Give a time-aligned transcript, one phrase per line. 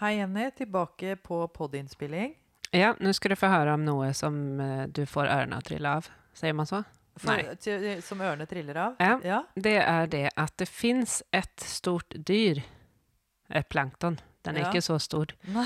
[0.00, 0.50] Hei, Jenny.
[0.50, 2.34] Tilbake på podinnspilling.
[2.70, 6.08] Ja, nå skal du få høre om noe som eh, du får ørene trille av.
[6.36, 6.82] Sier man så?
[7.24, 7.38] Nei.
[7.64, 8.98] til, som ørene triller av.
[9.00, 9.14] Ja.
[9.24, 9.38] Ja.
[9.56, 12.60] Det er det at det fins et stort dyr,
[13.48, 14.68] et plankton, den er Ja.
[14.68, 15.32] ikke så stor,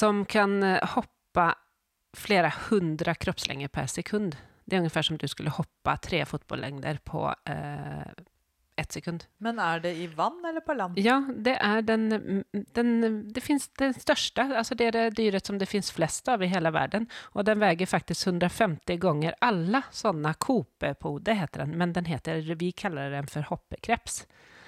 [0.00, 1.52] som kan eh, hoppe
[2.18, 4.34] flere hundre kroppslenger per sekund.
[4.66, 8.10] Det er omtrent som du skulle hoppe tre fotballengder på eh,
[8.76, 9.24] ett sekund.
[9.38, 10.98] Men er det i vann eller på land?
[10.98, 12.94] Ja, det er den, den
[13.34, 14.48] Det fins den største.
[14.56, 17.08] Altså det er det dyret som det fins flest av i hele verden.
[17.34, 21.78] Og den veier faktisk 150 ganger alle sånne kopepode, heter den.
[21.78, 24.24] Men den heter, vi kaller den for hoppekreps.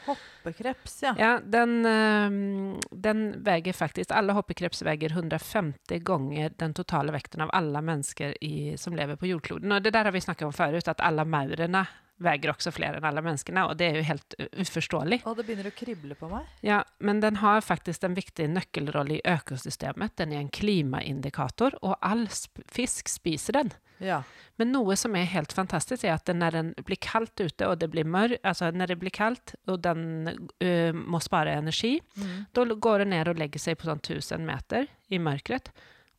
[0.06, 1.14] Hoppekreps, ja.
[1.19, 7.50] Ja, den, ehm, den veier faktisk Alle hoppekreps veier 150 ganger den totale vekten av
[7.52, 9.73] alle mennesker i, som lever på jordkloden.
[9.73, 11.86] Og det der har vi snakket om før, at alle maurene
[12.23, 13.66] veier også flere enn alle menneskene.
[13.69, 15.20] Og det er jo helt uforståelig.
[15.29, 16.47] Og det begynner å krible på meg.
[16.65, 20.16] Ja, men den har faktisk en viktig nøkkelrolle i økosystemet.
[20.20, 23.72] Den er en klimaindikator, og all sp fisk spiser den.
[24.03, 24.22] Ja.
[24.61, 27.89] Men noe som er helt fantastisk, er at når den blir kaldt ute, og det
[27.92, 30.28] blir mørkt Altså når det blir kaldt, og den
[30.62, 32.47] uh, må spare energi, Mm.
[32.53, 35.69] da går den ned og legger seg på sånn 1000 meter i mørket.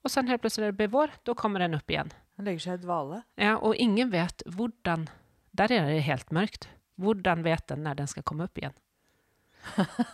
[0.04, 2.12] Og så helt plutselig når det blir vår, da kommer den opp igjen.
[2.38, 3.24] Den legger seg i dvale.
[3.38, 5.08] Ja, og ingen vet hvordan
[5.58, 6.70] Der er det helt mørkt.
[6.98, 8.76] Hvordan vet den når den skal komme opp igjen?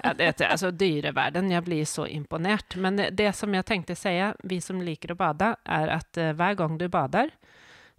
[0.04, 1.52] Ja, det altså dyreverden.
[1.52, 2.76] Jeg blir så imponert.
[2.76, 6.20] Men det, det som jeg tenkte å si, vi som liker å bade, er at
[6.20, 7.32] eh, hver gang du bader,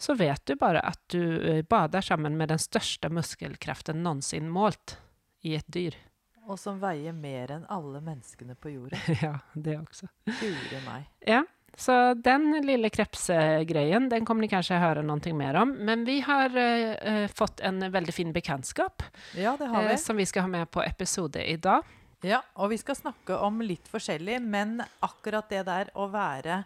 [0.01, 4.99] så vet du bare at du eh, bader sammen med den største muskelkraften noensinne målt
[5.45, 5.97] i et dyr.
[6.45, 9.01] Og som veier mer enn alle menneskene på jorda.
[9.25, 10.11] ja, det også.
[10.29, 11.07] Gure meg.
[11.25, 11.45] Ja,
[11.77, 15.73] så den lille krepsgreien, den kommer ni kanskje høre noe mer om.
[15.85, 19.03] Men vi har eh, fått en veldig fin bekjentskap
[19.35, 19.97] Ja, det har vi.
[19.99, 21.83] som vi skal ha med på episode i dag.
[22.25, 26.63] Ja, og vi skal snakke om litt forskjellig, men akkurat det der å være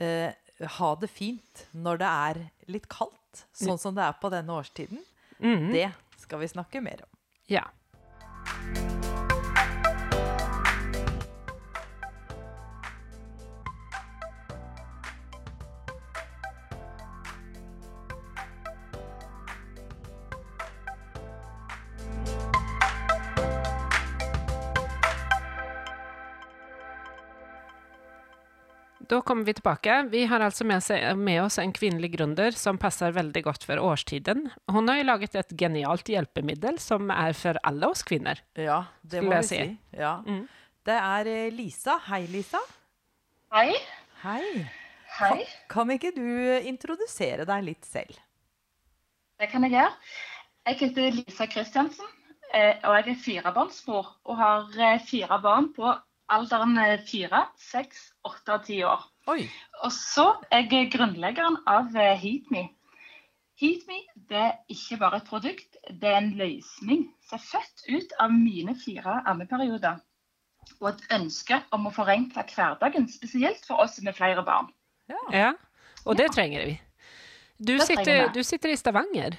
[0.00, 0.30] uh,
[0.78, 5.00] Ha det fint når det er litt kaldt, sånn som det er på denne årstiden,
[5.40, 5.72] Mhm.
[5.72, 5.88] det
[6.20, 7.10] skal vi snakke mer om.
[7.50, 7.64] Ja.
[29.14, 30.02] Da kommer vi tilbake.
[30.10, 33.78] Vi har altså med, seg, med oss en kvinnelig gründer som passer veldig godt for
[33.78, 34.48] årstiden.
[34.74, 38.40] Hun har jo laget et genialt hjelpemiddel som er for alle oss kvinner.
[38.58, 39.60] Ja, det må vi si.
[39.60, 40.00] si.
[40.00, 40.16] Ja.
[40.26, 40.48] Mm.
[40.90, 41.94] Det er eh, Lisa.
[42.08, 42.58] Hei, Lisa.
[43.54, 43.76] Hei.
[44.24, 44.64] Hei.
[45.20, 45.46] Hei.
[45.70, 46.26] Kan ikke du
[46.66, 48.18] introdusere deg litt selv?
[49.38, 49.92] Det kan jeg gjøre.
[50.66, 52.10] Jeg heter Lisa Kristiansen,
[52.50, 54.10] eh, og jeg er firebarnsmor.
[54.26, 55.94] Og har eh, fire barn på
[56.32, 59.02] alderen eh, fire, seks, åtte og ti år.
[59.32, 59.44] Oi.
[59.84, 62.68] Og så er jeg grunnleggeren av eh, HeatMe.
[63.60, 68.16] HeatMe det er ikke bare et produkt, det er en løsning som er født ut
[68.20, 70.00] av mine fire ammeperioder.
[70.80, 74.70] Og et ønske om å forenkle hverdagen, spesielt for oss med flere barn.
[75.12, 75.20] Ja.
[75.32, 75.50] Ja,
[76.08, 76.78] og det trenger vi.
[77.60, 79.36] Du sitter, du sitter i Stavanger,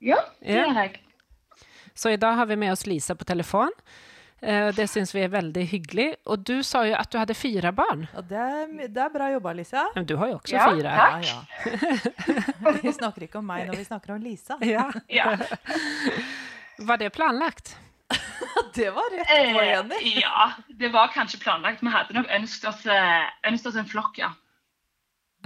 [0.00, 0.66] Ja, det Ja.
[0.66, 1.00] gjør jeg.
[1.94, 3.72] så i dag har vi med oss Lisa på telefon.
[4.46, 6.08] Eh, Det syns vi er veldig hyggelig.
[6.30, 8.04] Og du sa jo at du hadde fire barn.
[8.14, 9.86] Ja, det, er, det er bra jobba, Lisa.
[9.96, 10.92] Men du har jo også Ja, fire.
[11.00, 11.24] takk.
[11.26, 11.40] Ja,
[12.70, 12.76] ja.
[12.84, 14.58] Vi snakker ikke om meg når vi snakker om Lisa.
[14.76, 14.86] Ja.
[15.10, 15.36] Ja.
[16.78, 17.76] Var det planlagt?
[18.76, 20.20] Det var rett på, Eh, Jenny.
[20.20, 21.82] ja, det var kanskje planlagt.
[21.82, 24.30] Vi hadde nok ønsket oss, eh, ønsket oss en flokk, ja.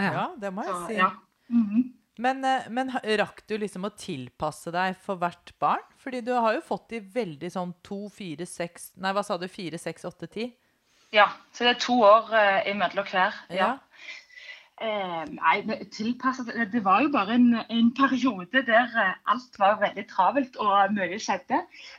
[0.00, 0.94] Ja, det må jeg Så, si.
[0.98, 1.10] ja.
[1.48, 1.84] Mhm.
[2.20, 5.84] Men, eh, men rakk du liksom å tilpasse deg for hvert barn?
[6.00, 9.48] Fordi du har jo fått de veldig sånn to, fire, seks Nei, hva sa du?
[9.48, 10.50] Fire, seks, åtte, ti?
[11.16, 11.30] ja.
[11.52, 13.38] Så det er to år uh, imellom hver.
[13.50, 13.56] Ja.
[13.56, 13.70] Ja.
[14.80, 15.56] Eh, nei,
[15.92, 20.56] tilpasset, det, det var jo bare en, en periode der eh, alt var veldig travelt
[20.56, 21.58] og mye skjedde.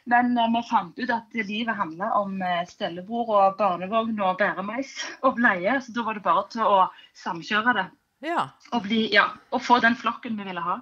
[0.10, 4.96] Men eh, vi fant ut at livet handla om eh, stellebord og barnevogn og bæremeis
[5.22, 5.78] og bleie.
[5.78, 6.80] Så da var det bare til å
[7.22, 7.86] samkjøre det
[8.22, 8.50] Ja.
[8.72, 10.80] og, bli, ja, og få den flokken vi ville ha.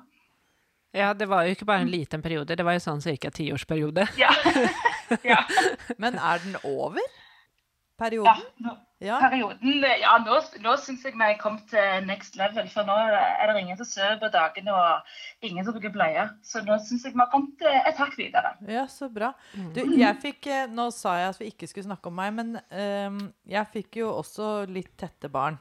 [0.95, 4.07] Ja, det var jo ikke bare en liten periode, det var jo sånn cirka tiårsperiode.
[4.17, 4.31] Ja.
[5.23, 5.43] ja.
[6.01, 6.99] Men er den over?
[7.03, 7.15] ja.
[7.99, 8.45] Perioden?
[8.63, 9.17] Nå, Ja.
[9.19, 12.67] perioden Ja, nå, nå syns jeg vi er kommet til next level.
[12.71, 16.23] For nå er det ingen som sover på dagene og ingen som bruker bleie.
[16.43, 18.53] Så nå syns jeg vi har kommet eh, et hakk videre.
[18.67, 19.33] Ja, så bra.
[19.53, 19.69] Mm.
[19.75, 22.55] Du, jeg fikk eh, Nå sa jeg at vi ikke skulle snakke om meg, men
[22.71, 23.19] um,
[23.51, 25.59] jeg fikk jo også litt tette barn.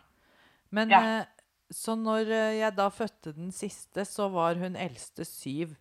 [0.74, 1.02] Men Ja.
[1.02, 1.26] eh,
[1.74, 5.74] Så når eh, jeg da fødte den siste, så var hun eldste syv.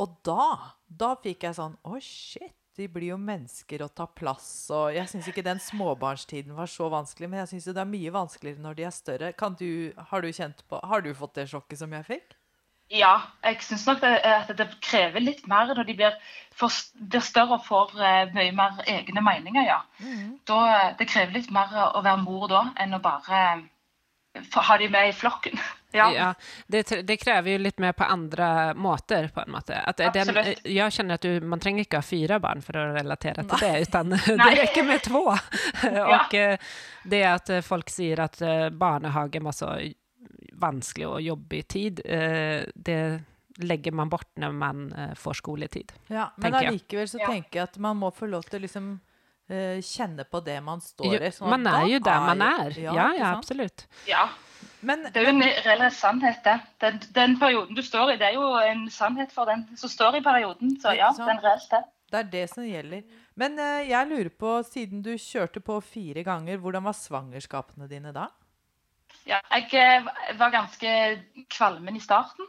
[0.00, 2.56] Og da, da fikk jeg sånn Å, shit.
[2.78, 4.48] de blir jo mennesker og tar plass.
[4.72, 8.12] Og jeg syns ikke den småbarnstiden var så vanskelig, men jeg syns det er mye
[8.14, 9.32] vanskeligere når de er større.
[9.36, 10.30] Kan du, har, du
[10.70, 12.36] på, har du fått det sjokket som jeg fikk?
[12.90, 13.12] Ja,
[13.44, 16.16] jeg syns nok det, at det krever litt mer når de blir,
[16.56, 16.74] for,
[17.12, 19.76] blir større og får uh, mye mer egne meninger, ja.
[20.48, 20.62] Da,
[20.98, 23.44] det krever litt mer å være mor da enn å bare
[24.52, 25.58] få ha de med i flokken.
[25.92, 26.12] Ja.
[26.14, 26.34] Ja,
[26.66, 29.74] det, det krever jo litt mer på andre måter på en måte.
[29.74, 30.28] Att den,
[30.62, 33.88] jeg kjenner at du, man trenger ikke ha fyra barn for å relatere til det,
[33.88, 35.24] utan det rekker räcker med två.
[35.82, 36.20] ja.
[36.20, 38.38] Og det at eh, folk sier at
[38.70, 39.72] barnehage var så
[40.62, 43.02] vanskelig og jobbig tid, eh, det
[43.60, 45.92] legger man bort når man eh, får skoletid.
[46.06, 46.74] Ja, men tenker jeg.
[46.74, 49.09] allikevel så tenker jeg at man må få lov til liksom eh,
[49.84, 51.32] kjenne på det man står i.
[51.34, 52.78] sånn man er jo der man er.
[52.78, 53.86] Ja, Ja, ja, absolutt.
[54.08, 54.28] ja.
[54.80, 56.56] Men, Det er jo en reell sannhet, det.
[56.80, 60.20] Den, den perioden du står i, det er jo en sannhet for den som står
[60.20, 60.76] i perioden.
[60.80, 61.82] Så ja, Ikke den er reell det.
[62.10, 63.02] Det er det som gjelder.
[63.38, 68.14] Men uh, jeg lurer på, siden du kjørte på fire ganger, hvordan var svangerskapene dine
[68.16, 68.28] da?
[69.28, 70.08] Ja, jeg eh,
[70.38, 70.90] var ganske
[71.52, 72.48] kvalmen i starten.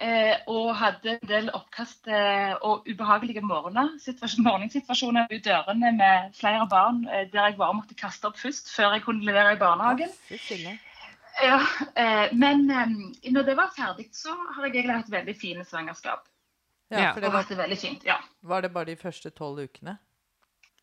[0.00, 3.90] Eh, og hadde en del oppkast eh, og ubehagelige morgener.
[4.00, 8.70] Situasjon, morgensituasjoner ut dørene med flere barn eh, der jeg bare måtte kaste opp først,
[8.72, 10.12] før jeg kunne levere i barnehagen.
[11.40, 11.60] Ja,
[11.94, 12.94] eh, men eh,
[13.32, 16.24] når det var ferdig, så har jeg egentlig hatt veldig fine svangerskap.
[16.90, 17.12] Ja, Ja.
[17.12, 18.16] for Det det var, vært veldig fint, ja.
[18.42, 19.98] var det bare de første tolv ukene?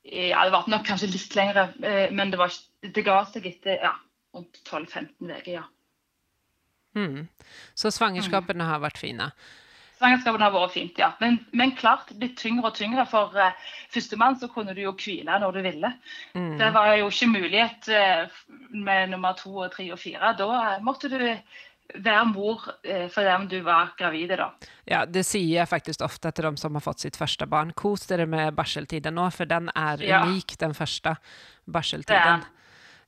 [0.07, 3.81] Ja, det var nok kanskje litt lengre, eh, men det, var, det ga seg etter
[3.83, 3.91] ja,
[4.33, 5.63] rundt 12-15 uker, ja.
[6.97, 7.53] Mm.
[7.77, 9.29] Så svangerskapene har vært fine.
[9.97, 11.11] Svangerskapene har vært fint, ja.
[11.21, 13.05] Men, men klart blitt tyngre og tyngre.
[13.09, 15.93] For uh, førstemann så kunne du jo hvile når du ville.
[16.37, 16.51] Mm.
[16.59, 20.35] Det var jo ikke mulighet uh, med nummer to og tre og fire.
[20.37, 21.17] Da uh, måtte du
[22.03, 24.35] være mor uh, dem du var gravid.
[24.37, 24.51] da.
[24.85, 27.73] Ja, det sier jeg faktisk ofte til dem som har fått sitt første barn.
[27.73, 30.21] Kos dere med barseltiden nå, for den er Ja.
[30.59, 31.17] den første
[31.65, 32.45] barseltiden.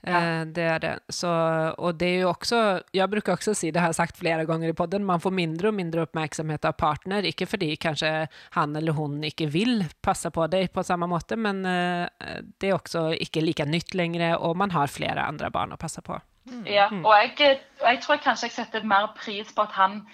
[0.04, 1.00] Er- Eh, det är det.
[1.10, 1.30] Så,
[1.78, 4.70] och det är ju också, jag brukar också si, det har jag sagt flera gånger
[4.70, 8.92] i podden, man får mindre och mindre uppmärksamhet av partner, ikke fordi kanskje han eller
[8.94, 12.08] hun ikke vil passe på deg på samme måte, men eh,
[12.60, 16.02] det er også ikke like nytt lenger, og man har flere andre barn å passe
[16.02, 16.20] på.
[16.66, 20.06] Ja, og jeg, og jeg tror kanskje jeg setter mer pris på at han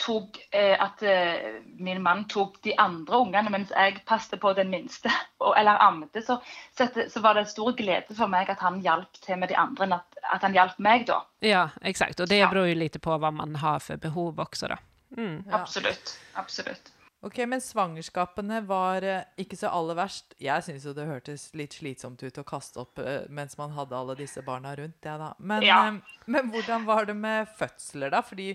[0.00, 4.70] tok eh, At eh, min mann tok de andre ungene mens jeg passet på den
[4.72, 5.10] minste,
[5.44, 6.16] og, eller ammet.
[6.24, 6.38] Så,
[6.80, 9.96] så var det stor glede for meg at han hjalp til med de andre, enn
[9.98, 11.18] at, at han hjalp meg da.
[11.44, 12.20] Ja, eksakt.
[12.24, 12.48] og det Ja.
[12.48, 14.80] beror jo litt på hva man har for behov også da.
[15.18, 15.44] Mm.
[15.46, 15.60] Ja.
[15.60, 16.16] Absolutt.
[16.38, 16.92] Absolutt.
[17.22, 20.32] Ok, Men svangerskapene var eh, ikke så aller verst.
[20.40, 24.16] Jeg syns jo det hørtes litt slitsomt ut å kaste opp mens man hadde alle
[24.16, 24.96] disse barna rundt.
[25.04, 25.34] Ja, da.
[25.38, 25.82] Men, Ja.
[26.24, 28.22] men hvordan var det med fødsler, da?
[28.24, 28.54] Fordi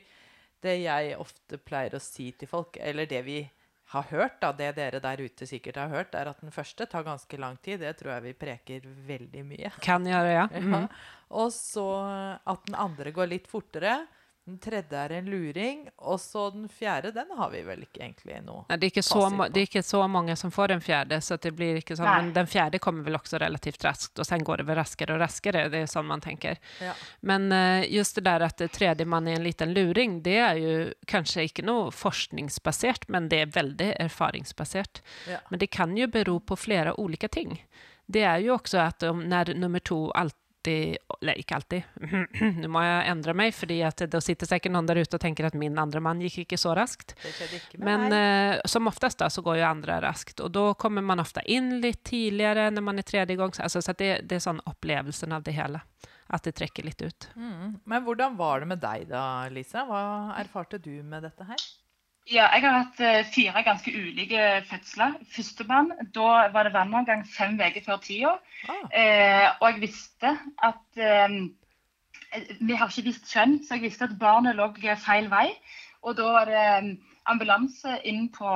[0.66, 3.40] det jeg ofte pleier å si til folk, eller det vi
[3.94, 7.06] har hørt, da, det dere der ute sikkert har hørt, er at den første tar
[7.06, 7.84] ganske lang tid.
[7.84, 9.72] Det tror jeg vi preker veldig mye.
[9.86, 10.48] Kan gjøre, ja.
[10.56, 10.86] Ja.
[10.86, 10.88] Mm.
[11.36, 11.86] Og så
[12.46, 14.04] at den andre går litt fortere.
[14.46, 15.88] Den tredje er en luring.
[15.98, 19.04] Og så den fjerde, den har vi vel ikke egentlig noe Nei, det, er ikke
[19.06, 22.06] så, det er ikke så mange som får den fjerde, så det blir ikke sånn,
[22.06, 22.20] Nei.
[22.22, 25.24] men den fjerde kommer vel også relativt raskt, og sen går det vel raskere og
[25.24, 26.62] raskere, det er sånn man tenker.
[26.84, 26.94] ja.
[27.26, 30.62] Men uh, just det der at tredjemann tredje man är en liten luring, det er
[30.62, 30.78] jo
[31.10, 35.02] kanskje ikke noe forskningsbasert, men det er veldig erfaringsbasert.
[35.30, 35.42] Ja.
[35.50, 37.58] Men det kan jo bero på flere ulike ting.
[38.06, 41.84] Det er jo også at om, når nummer to alltid, eller ikke alltid,
[42.62, 45.58] Nå må jeg endre meg, fordi da sitter sikkert noen der ute og tenker at
[45.60, 47.16] min andre mann gikk ikke så raskt.
[47.26, 51.24] Ikke Men eh, som oftest da, så går jo andre raskt, og da kommer man
[51.24, 53.56] ofte inn litt tidligere når man er tredje gang.
[53.60, 55.82] Altså, så det, det er sånn opplevelsen av det hele,
[56.34, 57.30] at det trekker litt ut.
[57.36, 57.80] Mm.
[57.84, 59.86] Men hvordan var det med deg da, Lisa?
[59.90, 60.04] Hva
[60.40, 61.66] erfarte du med dette her?
[62.26, 65.14] Ja, jeg har hatt eh, fire ganske ulike fødsler.
[65.30, 68.32] Førstemann, da var det vannavgang fem uker før tida.
[68.66, 70.32] Ah, Eh, og jeg visste
[70.64, 71.36] at eh,
[72.62, 75.52] Vi har ikke visst kjønn, så jeg visste at barnet lå feil vei.
[76.02, 76.90] Og da var det eh,
[77.30, 78.50] ambulanse inn, på,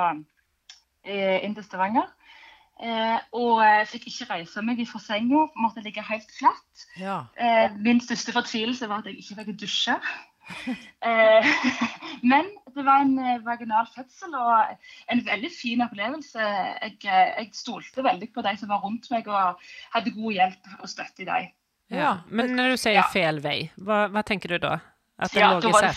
[1.06, 2.10] eh, inn til Stavanger.
[2.80, 6.86] Eh, og jeg fikk ikke reise meg fra senga, måtte ligge helt flatt.
[6.98, 7.26] ja.
[7.38, 9.96] Eh, min største fortvilelse var at jeg ikke fikk dusje.
[11.02, 11.46] Eh,
[12.32, 14.74] men det var en eh, vaginal fødsel og
[15.08, 16.40] en veldig fin opplevelse.
[16.44, 19.62] Jeg, eh, jeg stolte veldig på de som var rundt meg og
[19.94, 21.48] hadde god hjelp og støtte i dem.
[21.96, 22.18] Ja.
[22.28, 23.08] Men når du sier Ja.
[23.14, 24.80] fel vei, hva, hva tenker du da?
[25.34, 25.92] Ja, lå da?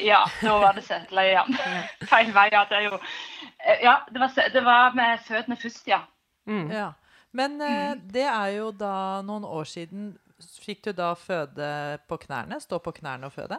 [0.00, 1.56] Ja, da var det seteleie igjen.
[2.12, 2.64] Feil vei, ja.
[2.68, 3.00] Det er jo
[3.82, 6.02] Ja, det var, det var med føttene først, ja.
[6.46, 6.70] Mm.
[6.72, 6.92] ja.
[7.32, 8.08] Men mm.
[8.12, 10.14] det er jo da noen år siden.
[10.64, 12.60] Fikk du da føde på knærne?
[12.60, 13.58] Stå på knærne og føde?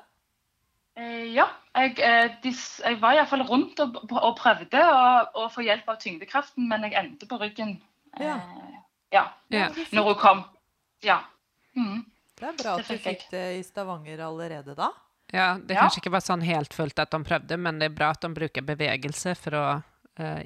[0.95, 4.79] Eh, ja, jeg, eh, de, jeg var iallfall rundt og, og prøvde
[5.35, 7.73] å, få hjelp av tyngdekraften, men jeg endte på ryggen.
[8.19, 8.37] Ja.
[8.37, 8.77] Eh,
[9.17, 9.25] ja.
[9.51, 9.65] Ja.
[9.91, 10.43] Når hun kom.
[11.03, 11.19] Ja.
[11.75, 12.05] Mm.
[12.35, 13.31] Det er bra Det at du fikk jeg.
[13.31, 14.91] det i Stavanger allerede da.
[15.33, 15.87] Ja, det Ja.
[15.89, 18.29] ikke inte var sånn helt fullt at de prøvde, men det er bra at de
[18.31, 19.65] bruker bevegelse for å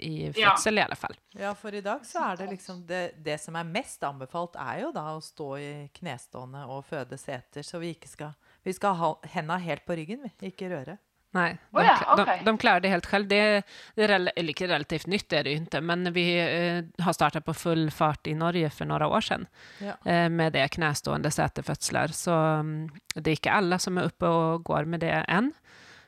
[0.02, 0.56] i Ja.
[0.56, 1.14] fødsel i alle fall.
[1.38, 4.80] Ja, for i dag så er det liksom det, det som er mest anbefalt, er
[4.82, 8.96] jo da å stå i knestående og føde seter, så vi ikke skal Vi skal
[9.00, 10.48] ha henda helt på ryggen, vi.
[10.52, 10.98] Ikke røre.
[11.38, 12.40] Nei, de, Oh ja, okay.
[12.40, 13.28] de, de klarer det helt selv.
[13.30, 13.64] Det är,
[13.96, 17.14] det er rel- eller inte relativt nytt er det jo ikke, men vi eh, har
[17.14, 19.46] startet på full fart i Norge for noen år siden
[19.86, 19.94] Ja.
[20.10, 22.08] eh, med det knestående setefødsler.
[22.18, 25.54] Så um, det er ikke alle som er oppe og går med det än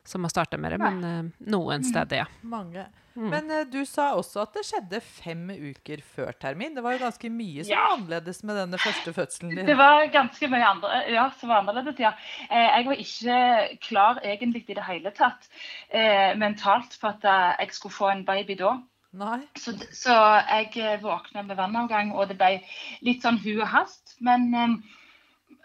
[0.08, 2.25] som har starta med det, men eh, noen steder, ja.
[2.41, 2.88] Mange.
[3.15, 3.25] Mm.
[3.29, 6.74] Men eh, du sa også at det skjedde fem uker før termin.
[6.77, 7.81] Det var jo ganske mye som Ja.
[7.84, 9.65] var annerledes med denne første fødselen din.
[9.67, 12.13] Det var ganske mye andre, ja, som var annerledes, ja.
[12.50, 13.41] Eh, jeg var ikke
[13.89, 15.50] klar egentlig i det hele tatt
[15.89, 18.77] eh, mentalt for at jeg skulle få en baby da.
[19.13, 19.41] Nei.
[19.60, 20.15] Så, så
[20.48, 22.62] jeg våkna med vannavgang, og det ble
[23.03, 24.15] litt sånn hu og hast.
[24.24, 24.48] Men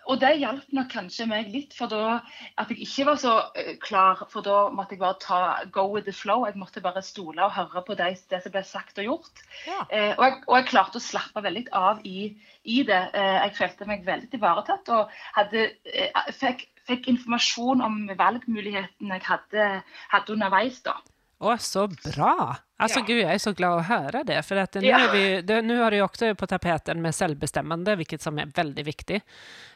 [0.07, 2.21] Og det hjalp nok kanskje meg litt, for da
[2.61, 4.23] at jeg ikke var så eh, klar.
[4.31, 5.41] For da måtte jeg bare ta
[5.75, 6.47] go with the flow.
[6.47, 9.43] Jeg måtte bare stole og høre på det, det som ble sagt og gjort.
[9.67, 9.81] Ja.
[9.91, 12.31] Eh, og, jeg, og jeg klarte å slappe veldig av i,
[12.63, 13.03] i det.
[13.19, 19.29] Eh, jeg følte meg veldig ivaretatt og hadde, eh, fikk, fikk informasjon om valgmulighetene jeg
[19.33, 19.69] hadde,
[20.15, 20.83] hadde underveis.
[20.87, 21.01] da.
[21.39, 22.57] Åh, så bra!
[22.79, 23.05] Altså, Ja.
[23.07, 24.99] gud, jeg er så glad å høre det, For nå nu, Ja.
[24.99, 28.47] är vi, det, nu har du jo også på tapeten med selvbestemmende, vilket som er
[28.47, 29.23] veldig viktig.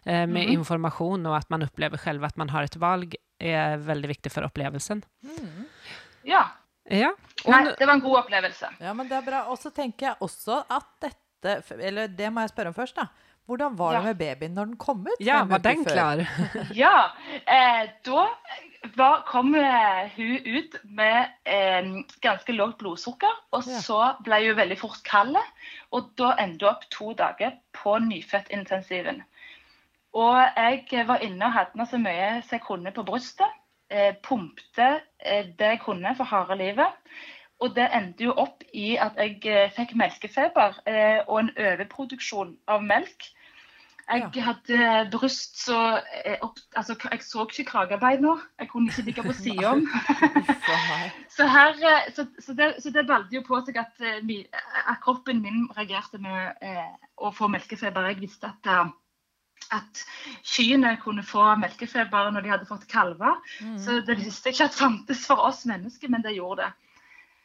[0.07, 0.52] eh, med mm.
[0.52, 4.43] information og at man opplever selv at man har et valg er veldig viktig for
[4.43, 5.02] opplevelsen.
[5.25, 5.67] Mm.
[6.25, 6.47] Ja.
[6.90, 7.11] Ja,
[7.45, 8.69] Og, Nei, det var en god opplevelse.
[8.81, 9.45] ja, men det er bra.
[9.52, 13.07] Og så tenker jeg også at dette Eller det må jeg spørre om først, da.
[13.50, 13.99] Hvordan var Ja.
[14.00, 15.21] det med babyen når den kom ut?
[15.26, 15.92] ja, var den før?
[15.92, 16.21] klar?
[16.83, 17.11] Ja,
[17.50, 18.28] eh, da
[18.97, 21.88] var, kom eh, hun ut med eh,
[22.23, 23.35] ganske lavt blodsukker.
[23.52, 23.80] Og Ja.
[23.83, 25.37] så ble hun veldig fort kald.
[25.92, 29.23] Og da endte hun opp to dager på nyfødtintensiven.
[30.14, 33.50] Og jeg var inne og hadde henne så mye som jeg kunne på brystet.
[33.90, 36.95] Eh, pumpte eh, det jeg kunne for harde livet.
[37.61, 42.54] Og det endte jo opp i at jeg eh, fikk melkefeber eh, og en overproduksjon
[42.71, 43.26] av melk.
[44.11, 45.76] Jeg hadde bryst så
[46.43, 48.37] opp, altså, Jeg så ikke kragearbeid nå.
[48.59, 49.85] Jeg kunne ikke ligge på sida om.
[51.40, 54.43] Så, her, eh, så, så, det, så det balde jo på seg at, eh,
[54.83, 58.11] at kroppen min reagerte med eh, å få melkefeber.
[58.11, 58.90] Jeg visste at, eh,
[59.79, 60.02] at
[60.43, 63.38] kyene kunne få melkefeber når de hadde fått kalver.
[63.62, 63.79] Mm.
[63.81, 66.89] Så det visste jeg ikke at fantes for oss mennesker, men det gjorde det.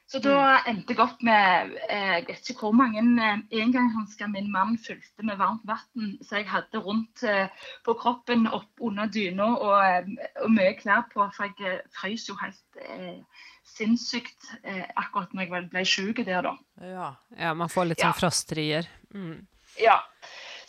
[0.06, 4.52] Så da endte jeg opp med eh, jeg vet ikke hvor mange eh, engangshansker min
[4.54, 7.50] mann fylte med varmt vann, så jeg hadde rundt eh,
[7.88, 11.26] på kroppen, opp under dyna og, eh, og mye klær på.
[11.34, 13.18] For jeg eh, frøs jo helt eh,
[13.66, 16.54] sinnssykt eh, akkurat når jeg ble syk der, da.
[16.86, 17.10] Ja.
[17.42, 18.14] Ja, man får lite Ja.
[18.14, 18.86] frostrier.
[19.14, 19.42] Mm.
[19.82, 19.98] Ja.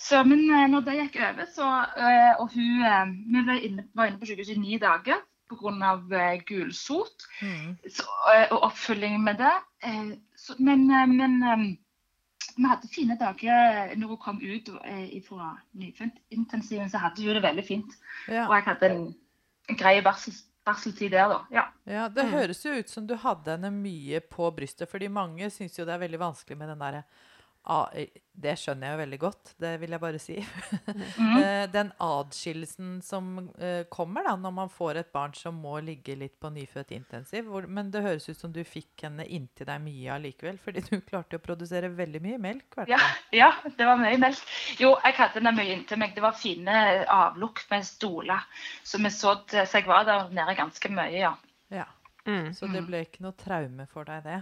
[0.00, 3.42] Så, men eh, når det gikk over, så eh, Og hun eh, Vi
[3.94, 5.92] var inne på sykehuset i ni dager pga.
[6.20, 7.26] Eh, gulsot.
[7.42, 7.76] Mm.
[7.88, 9.54] så, eh, og oppfølging med det.
[9.84, 11.76] Eh, så, men men
[12.56, 14.68] vi hadde fine dager når hun kom ut
[15.28, 17.96] fra nyfødtintensiven, så hadde hun det veldig fint.
[18.28, 18.46] Ja.
[18.48, 19.14] Og jeg hadde en,
[19.68, 20.32] en grei barsel,
[20.66, 21.40] barseltid der, da.
[21.52, 21.64] Ja.
[21.86, 22.30] ja, det Mm.
[22.32, 25.94] høres jo ut som du hadde henne mye på brystet, fordi mange syns jo det
[25.94, 27.04] er veldig vanskelig med den derre
[28.36, 30.34] Det skjønner jeg jo veldig godt, det vil jeg bare si.
[31.16, 31.38] Mhm.
[31.40, 33.48] Eh, Den adskillelsen som
[33.90, 37.48] kommer da når man får et barn som må ligge litt på nyfødt intensiv.
[37.50, 41.00] Hvor, men det høres ut som du fikk henne inntil deg mye allikevel, fordi du
[41.00, 42.66] klarte å produsere veldig mye melk.
[42.76, 43.00] hvert Ja,
[43.34, 44.42] ja, det var mye melk.
[44.78, 46.14] Jo, jeg hadde henne mye inntil meg.
[46.14, 46.78] Det var fine
[47.10, 48.46] avlukk med stoler.
[48.84, 51.34] Så vi så, så jeg var der nede ganske mye, ja.
[51.72, 51.88] Ja.
[52.26, 52.52] Mm.
[52.54, 54.40] Så det ble ikke noe traume for deg, det?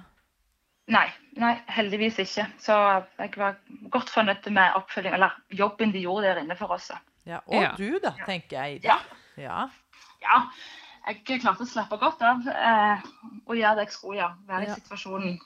[0.92, 1.06] Nei,
[1.40, 2.44] nei, heldigvis ikke.
[2.60, 2.74] Så
[3.18, 3.54] jeg var
[3.90, 6.90] godt fornøyd med oppfølging, eller jobben de gjorde der inne for oss.
[7.24, 7.72] Ja, Og Ja.
[7.78, 8.82] du, da, tenker jeg.
[8.84, 8.98] Ja.
[9.40, 9.68] ja.
[10.20, 10.42] Ja,
[11.08, 13.00] jeg klarte å slappe godt av eh,
[13.46, 14.30] og gjøre det jeg skulle, ja.
[14.48, 14.72] Være Ja.
[14.72, 15.40] i situasjonen.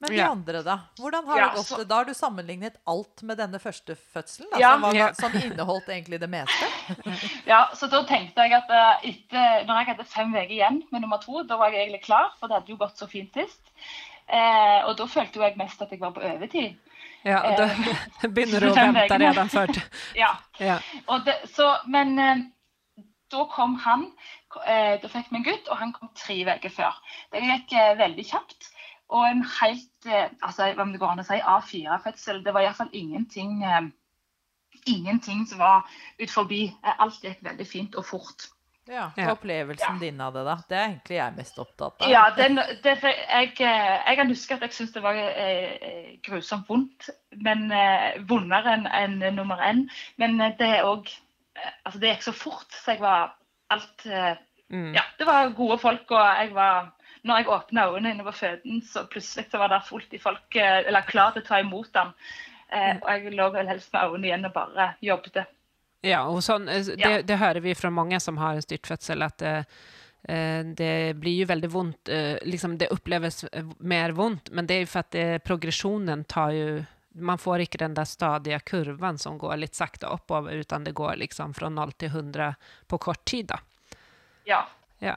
[0.00, 0.28] Men de Ja.
[0.30, 0.76] andre, da?
[0.98, 1.66] Hvordan har Ja, det gått?
[1.66, 4.72] så- Da har du sammenlignet alt med denne første fødselen, da, Ja.
[4.74, 5.12] som, var, Ja.
[5.12, 6.66] som inneholdt egentlig det meste?
[7.46, 11.00] Ja, så da tenkte jeg at eh, etter, når jeg hadde fem uker igjen med
[11.00, 13.60] nummer to, da var jeg egentlig klar, for det hadde jo gått så fint sist.
[14.28, 16.76] Eh, og da følte jo jeg mest at jeg var på overtid.
[17.24, 19.80] Ja, og da begynner du å vente redan ført.
[20.22, 20.78] Ja, Ja.
[21.24, 22.42] det, så, men eh,
[23.32, 24.10] da kom han,
[24.66, 26.98] eh, da fikk vi en gutt, og han kom tre uker før.
[27.32, 28.70] Det gikk eh, veldig kjapt.
[29.08, 32.92] Og en helt, eh, altså om det går an å si A4-fødsel, det var iallfall
[32.92, 33.88] ingenting eh,
[34.88, 35.88] Ingenting som var
[36.20, 36.62] ut forbi.
[36.84, 38.46] Eh, Alt gikk veldig fint og fort.
[38.88, 39.32] Ja, Ja.
[39.34, 40.56] Opplevelsen din av det, da.
[40.68, 42.10] Det er egentlig jeg mest opptatt av.
[42.10, 46.68] Ja, den, det, jeg, eh, jeg kan huske at jeg syntes det var eh, grusomt
[46.68, 47.10] vondt.
[47.36, 49.86] Men eh, vondere enn en, nummer én.
[50.16, 51.10] Men eh, det er òg
[51.58, 53.32] Altså, det gikk så fort, så jeg var
[53.74, 54.36] alt eh,
[54.68, 54.92] Mm.
[54.94, 56.90] Ja, det var gode folk, og jeg var
[57.24, 60.56] når jeg åpna øynene inne på føden, så plutselig så var det fullt i folk
[60.56, 62.12] eh, eller klar til å ta imot den.
[62.72, 65.40] Eh, og jeg lå vel helst med øynene igjen og bare jobbet.
[66.06, 67.22] Ja, og sån, eh, det, Ja.
[67.22, 69.64] det hører vi fra mange som har en styrtfödsel at eh,
[70.28, 72.08] eh, det blir jo veldig vondt,
[72.46, 76.50] liksom det uppleves eh, mer vondt, men det er jo for at det, progressionen tar
[76.54, 76.84] jo
[77.18, 81.16] man får ikke den der stadige kurven som går litt sakte oppover, utan det går
[81.18, 82.54] liksom fra 0 til 100
[82.86, 83.46] på kort tid.
[83.46, 83.58] da.
[84.46, 84.60] Ja.
[85.00, 85.16] Ja.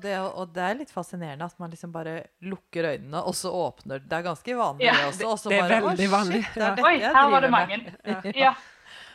[0.00, 4.00] Det, og det er litt fascinerende at man liksom bare lukker øynene, og så åpner
[4.00, 5.28] Det er ganske vanlig, Ja, det også.
[5.30, 7.40] Og så det er bare, «Å, veldig shit, vanlig, det er dette Oi, her var
[7.40, 7.84] det mangel.
[8.04, 8.20] Ja.
[8.34, 8.54] Ja.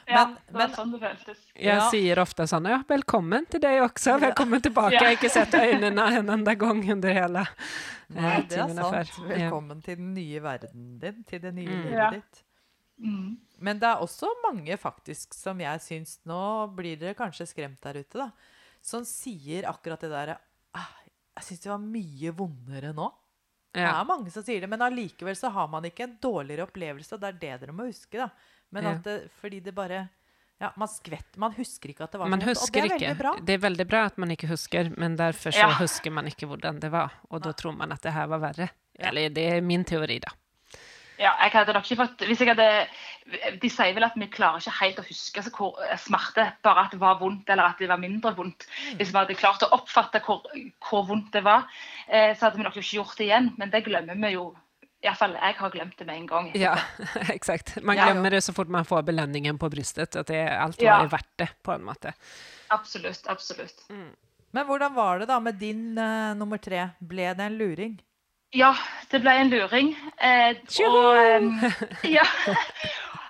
[0.08, 1.38] Ja Men- det var men- sånn det føltes.
[1.56, 1.90] Jeg Ja.
[1.90, 4.20] sier ofte sånn, ja, velkommen til deg også.
[4.20, 4.92] velkommen tilbake.
[4.92, 7.48] Jeg har ikke sett øynene en enda gang under hele
[8.10, 8.80] Nei, eh, det er sant.
[9.10, 9.30] før.
[9.30, 9.50] Ja.
[9.50, 11.84] Velkommen til den nye verdenen din, til det nye Mm.
[11.84, 12.10] livet Ja.
[12.12, 12.44] ditt.
[13.04, 13.38] Mm.
[13.60, 17.94] Men det er også mange faktisk som jeg syns Nå blir dere kanskje skremt der
[18.00, 18.32] ute, da.
[18.82, 20.38] Som sier akkurat det derre
[20.76, 20.88] ah,
[21.36, 23.12] Jeg syns det var mye vondere nå.
[23.74, 27.14] Det er mange som sier det, men allikevel så har man ikke en dårligere opplevelse.
[27.14, 28.30] og Det er det dere må huske, da.
[28.74, 30.08] Men at det, fordi det bare
[30.62, 33.00] Ja, man skvett Man husker ikke at det var Man så og det er ikke.
[33.00, 33.32] veldig bra.
[33.44, 35.74] Det er veldig bra at man ikke husker, men derfor så Ja.
[35.80, 37.12] husker man ikke hvordan det var.
[37.32, 38.70] Og da tror man at det her var verre.
[39.00, 40.32] Eller det er min teori, da.
[41.20, 42.88] Ja, jeg hadde nok ikke fått hvis jeg hadde,
[43.62, 46.92] De sier vel at vi klarer ikke helt å huske altså, hvor smerte, bare at
[46.92, 48.65] det var vondt eller at det var mindre vondt.
[48.98, 50.42] Hvis vi hadde klart å oppfatte hvor,
[50.89, 51.68] hvor vondt det var,
[52.08, 53.53] eh, så hadde vi nok ikke gjort det igjen.
[53.58, 54.53] Men det glemmer vi jo.
[55.04, 56.52] Iallfall jeg har glemt det med en gang.
[56.56, 56.78] Ja,
[57.38, 57.76] eksakt.
[57.84, 58.06] Man Ja.
[58.08, 61.10] glemmer det så fort man får belønningen på brystet, at det, alt var Ja.
[61.12, 62.14] verdt det, på en måte.
[62.72, 63.28] Absolutt.
[63.28, 63.84] Absolutt.
[64.54, 66.90] Men hvordan var det da med din uh, nummer tre?
[67.02, 68.00] Ble det en luring?
[68.54, 68.76] Ja,
[69.10, 69.96] det ble en luring.
[70.22, 70.56] Eh,
[70.86, 71.56] og um,
[72.18, 72.24] ja,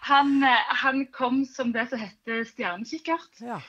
[0.10, 3.40] han, eh, han kom som det som heter stjernekikkert.
[3.40, 3.62] Ja.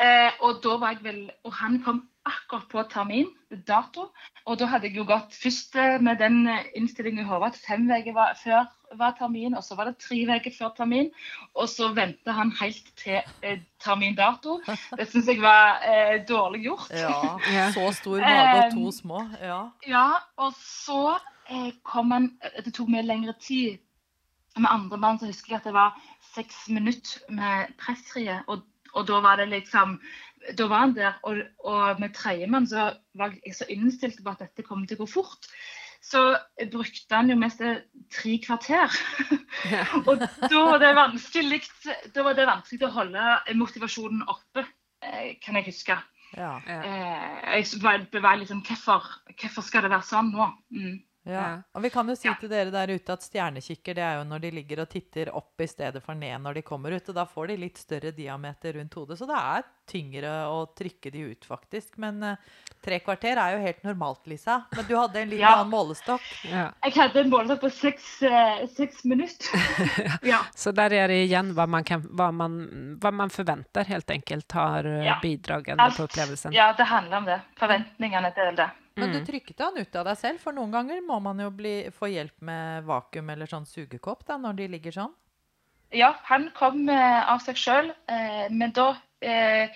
[0.00, 1.98] Eh, og da var jeg vel Og han kom
[2.30, 3.30] akkurat på termin,
[3.66, 4.08] dato.
[4.46, 7.62] Og da hadde jeg jo gått først eh, med den eh, innstillingen i hodet at
[7.66, 11.10] fem uker før var termin, og så var det tre uker før termin.
[11.54, 14.60] Og så venta han helt til eh, termindato.
[14.98, 16.90] Det syns jeg var eh, dårlig gjort.
[16.94, 17.68] ja.
[17.76, 19.20] Så stor mage og to Um, små.
[19.40, 19.60] Ja.
[19.86, 21.18] Ja, og så
[21.50, 22.32] eh, kom han
[22.64, 23.78] Det tok meg lengre tid.
[24.56, 25.94] Med andre mann så husker jeg at det var
[26.34, 28.64] seks minutter med pressfrie, og,
[28.94, 30.00] og da var det liksom
[30.56, 31.18] Da var han der.
[31.28, 35.04] Og, og med tredjemann så var jeg så innstilt på at dette kom til å
[35.04, 35.50] gå fort.
[36.00, 36.20] Så
[36.72, 38.94] brukte han jo mest tre kvarter.
[39.68, 39.84] Ja.
[40.08, 41.60] og da var det vanskelig
[42.14, 43.26] Da var det vanskelig å holde
[43.60, 44.64] motivasjonen oppe,
[45.04, 45.98] eh, kan jeg huske.
[46.38, 46.54] Ja.
[46.64, 46.80] Ja.
[46.80, 50.48] Eh, jeg var, var liksom hvorfor, hvorfor skal det være sånn nå?
[50.72, 50.98] Mm.
[51.28, 51.60] Ja.
[51.76, 52.34] Og vi kan jo si Ja.
[52.40, 55.60] til dere der ute at stjernekikker det er jo når de ligger og titter opp
[55.60, 57.08] i stedet for ned når de kommer ut.
[57.08, 61.10] Og da får de litt større diameter rundt hodet, så det er tyngre å trykke
[61.12, 61.98] de ut, faktisk.
[61.98, 62.36] Men uh,
[62.82, 64.60] tre kvarter er jo helt normalt, Lisa.
[64.76, 65.56] Men du hadde en litt Ja.
[65.58, 66.22] annen målestokk.
[66.48, 66.70] Ja.
[66.84, 69.60] Jeg hadde en målestokk på seks, uh, seks minutter.
[70.22, 70.38] ja.
[70.54, 74.50] Så der er det igjen hva man, kan, hva man, hva man forventer, helt enkelt,
[74.52, 75.18] har uh, Ja.
[75.20, 76.52] bidragende på opplevelsen.
[76.54, 77.40] ja, det handler om det.
[77.58, 78.70] Forventningene til det.
[79.00, 79.26] Men du Mm.
[79.26, 82.40] trykket han ut av deg selv, for noen ganger må man jo bli, få hjelp
[82.40, 85.14] med vakuum eller sånn sugekopp da, når de ligger sånn.
[85.92, 89.68] Ja, han kom eh, av seg sjøl, eh, men da eh,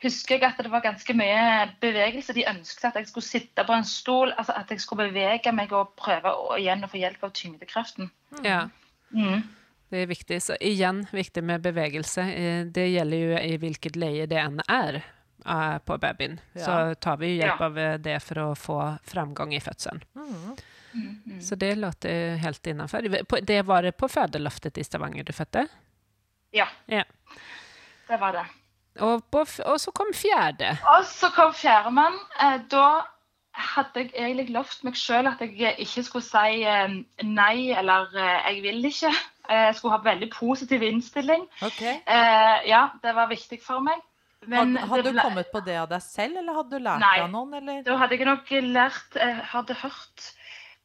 [0.00, 2.32] husker jeg at det var ganske mye bevegelse.
[2.32, 5.72] De ønsket at jeg skulle sitte på en stol, altså at jeg skulle bevege meg
[5.72, 8.10] og prøve å, igjen å få hjelp av tyngdekraften.
[8.44, 8.68] Ja.
[9.10, 9.42] Mm.
[9.90, 10.38] Det er viktig.
[10.42, 12.22] Så igjen, viktig med bevegelse.
[12.22, 15.02] Eh, Det gjelder jo i hvilket leie det enn er
[15.46, 16.40] eh, på babyen.
[16.52, 16.64] Ja.
[16.64, 20.02] Så tar vi hjelp av eh, det for å få framgang i fødselen.
[20.14, 20.56] Mhm.
[20.96, 21.40] Mm, mm.
[21.44, 23.02] Så det låter helt innenfor.
[23.44, 25.66] Det var det på fødeløftet i Stavanger du fødte?
[26.56, 27.02] Ja, Ja.
[28.08, 28.46] det var det.
[29.00, 30.70] Og, på, og så kom fjerde.
[30.96, 32.16] Og så kom fjerdemann.
[32.40, 33.02] Eh, da
[33.56, 38.62] hadde jeg egentlig lovt meg sjøl at jeg ikke skulle si eh, nei eller 'jeg
[38.62, 39.12] vil ikke'.
[39.50, 41.44] Jeg skulle ha veldig positiv innstilling.
[41.62, 41.82] Ok.
[41.82, 44.00] Eh, ja, det var viktig for meg.
[44.46, 47.14] Men Had, hadde du kommet på det av deg selv, eller hadde du lært Nei.
[47.22, 47.54] av noen?
[47.60, 47.80] Eller?
[47.86, 50.26] Da hadde jeg nok lært Jeg hadde hørt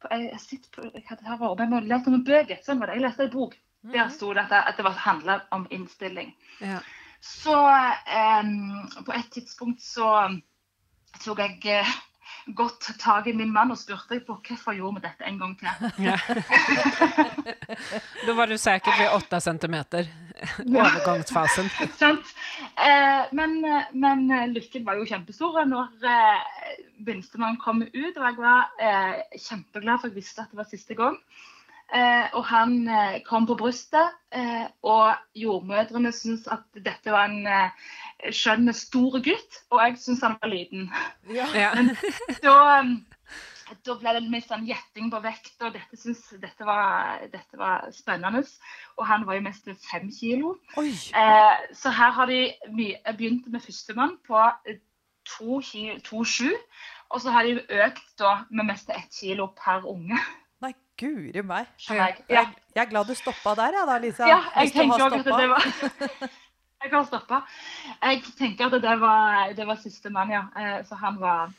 [0.10, 2.58] jeg, på, jeg hadde vært med og lært om bøker.
[2.66, 2.96] Sånn var det.
[2.98, 3.58] Jeg leste en bok.
[3.94, 6.34] Der sto det at det, det var- handla om innstilling.
[6.62, 6.80] Ja.
[7.22, 10.08] Så um, på et tidspunkt så
[11.22, 11.86] tok jeg
[12.58, 15.68] gått tak i min mann og spurte på hvorfor gjorde vi dette en gang til.
[16.06, 16.18] Ja.
[18.26, 20.10] da var du sikkert ved åtte centimeter.
[20.66, 21.70] Overgangsfasen.
[22.02, 22.34] Sant?
[22.76, 23.60] Eh, men,
[23.94, 28.16] men lykken var jo kjempestor når eh, minstemann kom ut.
[28.18, 31.18] Og jeg var eh, kjempeglad, for jeg visste at det var siste gang.
[31.92, 37.48] Eh, og han eh, kom på brystet, eh, og jordmødrene syntes at dette var en
[37.48, 40.86] eh, skjønn, stor gutt, og jeg syntes han var liten.
[41.36, 41.50] Ja.
[41.76, 41.92] Men
[42.42, 42.56] Da,
[43.88, 47.90] da ble det litt sånn gjetting på vekt, og dette, synes, dette, var, dette var
[47.96, 48.44] spennende.
[49.00, 50.56] Og han var jo mest fem kilo.
[51.16, 52.40] Eh, så her har de
[53.18, 54.80] begynt med førstemann på eh,
[55.28, 56.52] to ki- 2,7.
[57.12, 60.20] Og så har de økt da med mest ett kilo per unge.
[60.62, 61.68] Nei, guri meg.
[61.88, 62.16] jeg.
[62.30, 64.28] Jeg, jeg er glad du stoppa der, ja, da, Lisa.
[64.30, 65.68] Ja, jeg tenker også at det var
[66.82, 67.42] Jeg har stoppa.
[68.02, 70.44] Jeg tenker at det var, det var sistemann, ja.
[70.58, 71.52] Eh, Så han var,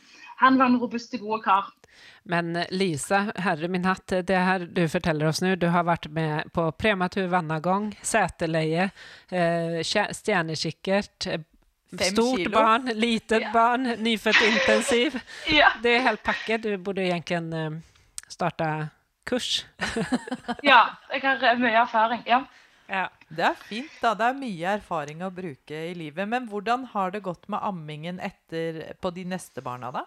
[0.42, 1.70] han var en robust, god kar.
[2.24, 6.08] Men Lise, Lisa, herre min hatt, det her du forteller oss nå, du har vært
[6.10, 8.88] med på prematur vannavgang, seteleie,
[9.30, 11.40] eh, stjernekikkert, eh,
[12.08, 12.50] stort kilo.
[12.54, 13.50] barn, litet Ja.
[13.52, 15.20] barn, nyfødt intensiv.
[15.50, 16.62] Ja, Det er helt pakket.
[16.62, 17.82] Du burde egentlig
[18.32, 18.68] starte
[19.28, 19.62] kurs.
[20.70, 22.24] ja jeg har eh, mye erfaring.
[22.26, 22.42] Ja.
[22.92, 23.06] Ja.
[23.32, 24.12] Det er fint, da.
[24.18, 26.28] Det er mye erfaring å bruke i livet.
[26.28, 30.04] Men hvordan har det gått med ammingen etter, på de neste barna, da?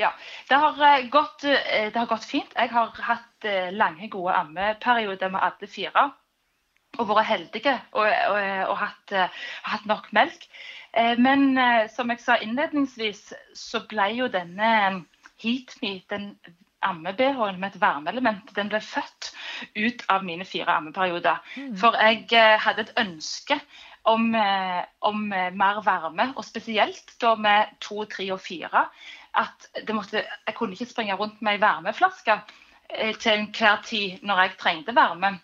[0.00, 0.10] Ja,
[0.48, 2.52] det har, eh, gått, eh, det har gått fint.
[2.56, 6.10] Jeg har hatt lange, gode ammeperioder med alle fire.
[6.98, 8.38] Og vært heldige og, og,
[8.72, 9.12] og hatt,
[9.62, 10.48] hatt nok melk.
[10.92, 11.54] Eh, Men
[11.88, 15.04] som jeg sa innledningsvis, så ble jo denne
[15.38, 16.34] HeatMe, den
[16.86, 19.30] amme-BH-en med et varmeelement, den ble født
[19.76, 21.40] ut av mine fire ammeperioder.
[21.80, 23.58] For jeg eh, hadde et ønske
[24.08, 28.86] om, eh, om eh, mer varme, og spesielt da med to, tre og fire.
[29.36, 32.40] At det måtte, jeg kunne ikke springe rundt med ei varmeflaske
[32.90, 35.36] til enhver tid når jeg trengte varme.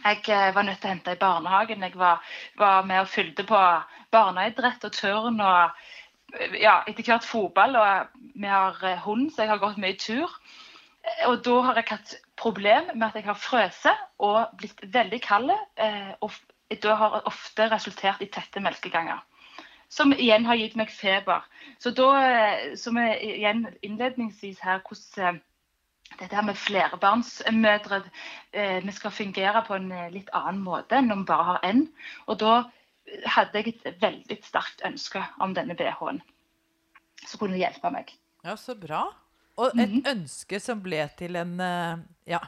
[0.00, 1.82] Jeg var nødt til å hente i barnehagen.
[1.84, 2.22] Jeg var,
[2.56, 3.58] var med og fylte på
[4.14, 5.82] barneidrett og turn og
[6.60, 7.76] ja, etter hvert fotball.
[7.76, 10.30] Og vi har eh, hund, så jeg har gått mye tur.
[11.04, 13.86] Eh, Og da har jeg hatt problem med at jeg har frøst
[14.18, 15.50] og blitt veldig kald.
[15.76, 16.32] eh, Og
[16.82, 19.20] da har ofte resultert i tette melkeganger.
[19.92, 21.42] Som igjen har gitt meg feber.
[21.78, 22.06] Så da,
[22.80, 25.42] som er igjen innledningsvis her, hvordan
[26.18, 28.02] dette her med flerbarnsmødre
[28.82, 31.86] Vi skal fungere på en litt annen måte enn om vi bare har én.
[32.26, 32.62] Og da
[33.26, 36.22] hadde jeg et veldig sterkt ønske om denne BH-en
[37.26, 38.10] som kunne hjelpe meg.
[38.44, 39.04] Ja, så bra.
[39.60, 40.02] Og et Mhm.
[40.06, 41.96] ønske som ble til en, eh,
[42.26, 42.38] ja,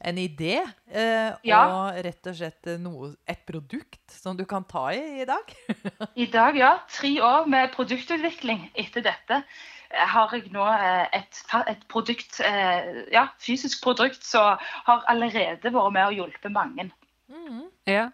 [0.00, 0.58] en idé.
[0.90, 1.60] eh, Ja.
[1.68, 5.54] Og rett og slett eh, noe, et produkt som du kan ta i i dag.
[6.16, 6.78] I dag, ja.
[6.88, 9.44] Tre år med produktutvikling etter dette.
[9.90, 10.66] eh, Har jeg nå
[11.12, 16.90] et, et produkt, eh, ja, fysisk produkt som har allerede vært med og hjulpet mange.
[17.30, 17.62] Ja.
[17.86, 18.10] Ja.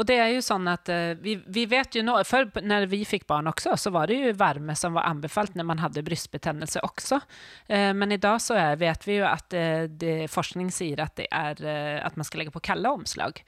[0.00, 3.04] Och det är ju sånn att eh, vi, vi vet ju, nå- för när vi
[3.04, 6.80] fick barn också så var det ju värme som var anbefalt när man hade brystbetennelse
[6.80, 7.20] också.
[7.66, 11.26] Eh, men idag så är, vet vi ju att eh, det, forskning säger att det
[11.30, 13.44] är eh, att man ska lägga på kalla omslag.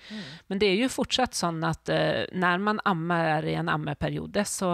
[0.47, 4.69] Men det är ju fortsatt sånn att når när man ammar i en ammeperiode så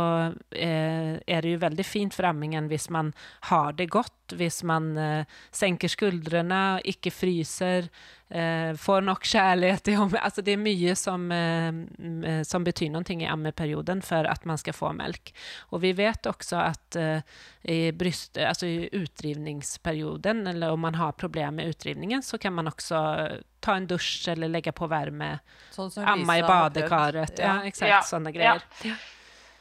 [0.51, 3.87] er är det ju väldigt fint för ammingen hvis man har det
[4.29, 7.89] godt, hvis man eh, senker skuldrene, ikke fryser,
[8.31, 13.05] eh, får nok kjærlighet i om, altså Det er mye som, eh, som betyr noe
[13.05, 15.33] i ammeperioden for at man skal få melk.
[15.73, 17.21] Og vi vet også at eh,
[17.65, 22.69] i, bryst, altså i utdrivningsperioden, eller om man har problemer med utdrivningen, så kan man
[22.69, 25.39] også ta en dusj eller legge på varme.
[25.75, 27.39] Sånn som amma i badekaret.
[27.43, 28.03] Ja, exakt, Ja.
[28.03, 28.63] sånne greier.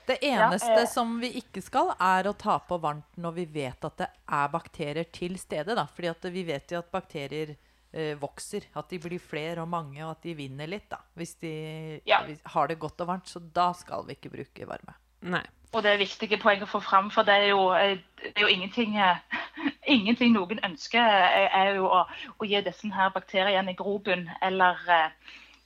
[0.08, 0.88] Det eneste eh.
[0.88, 4.52] som vi ikke skal, er å ta på varmt når vi vet at det er
[4.54, 5.76] bakterier til stede.
[5.76, 5.84] Da.
[5.91, 7.52] Fordi at vi vet jo at bakterier
[7.91, 8.70] eh, vokser.
[8.80, 10.88] At de blir flere og mange, og at de vinner litt.
[10.93, 11.02] Da.
[11.20, 12.22] Hvis de Ja.
[12.24, 13.28] hvis- har det godt og varmt.
[13.28, 14.96] Så da skal vi ikke bruke varme.
[15.22, 15.43] Nei.
[15.74, 18.41] Og det er viktige poeng å få fram, for det er jo, eh, det er
[18.41, 19.17] jo ingenting, eh,
[19.88, 22.06] ingenting noen ønsker, eh, er jo å,
[22.39, 24.78] å gi disse her bakteriene grobunn eller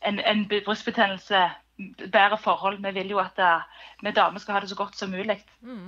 [0.02, 2.82] en, en brystbetennelse bedre forhold.
[2.84, 3.62] Vi vil jo at eh,
[4.04, 5.40] vi damer skal ha det så godt som mulig.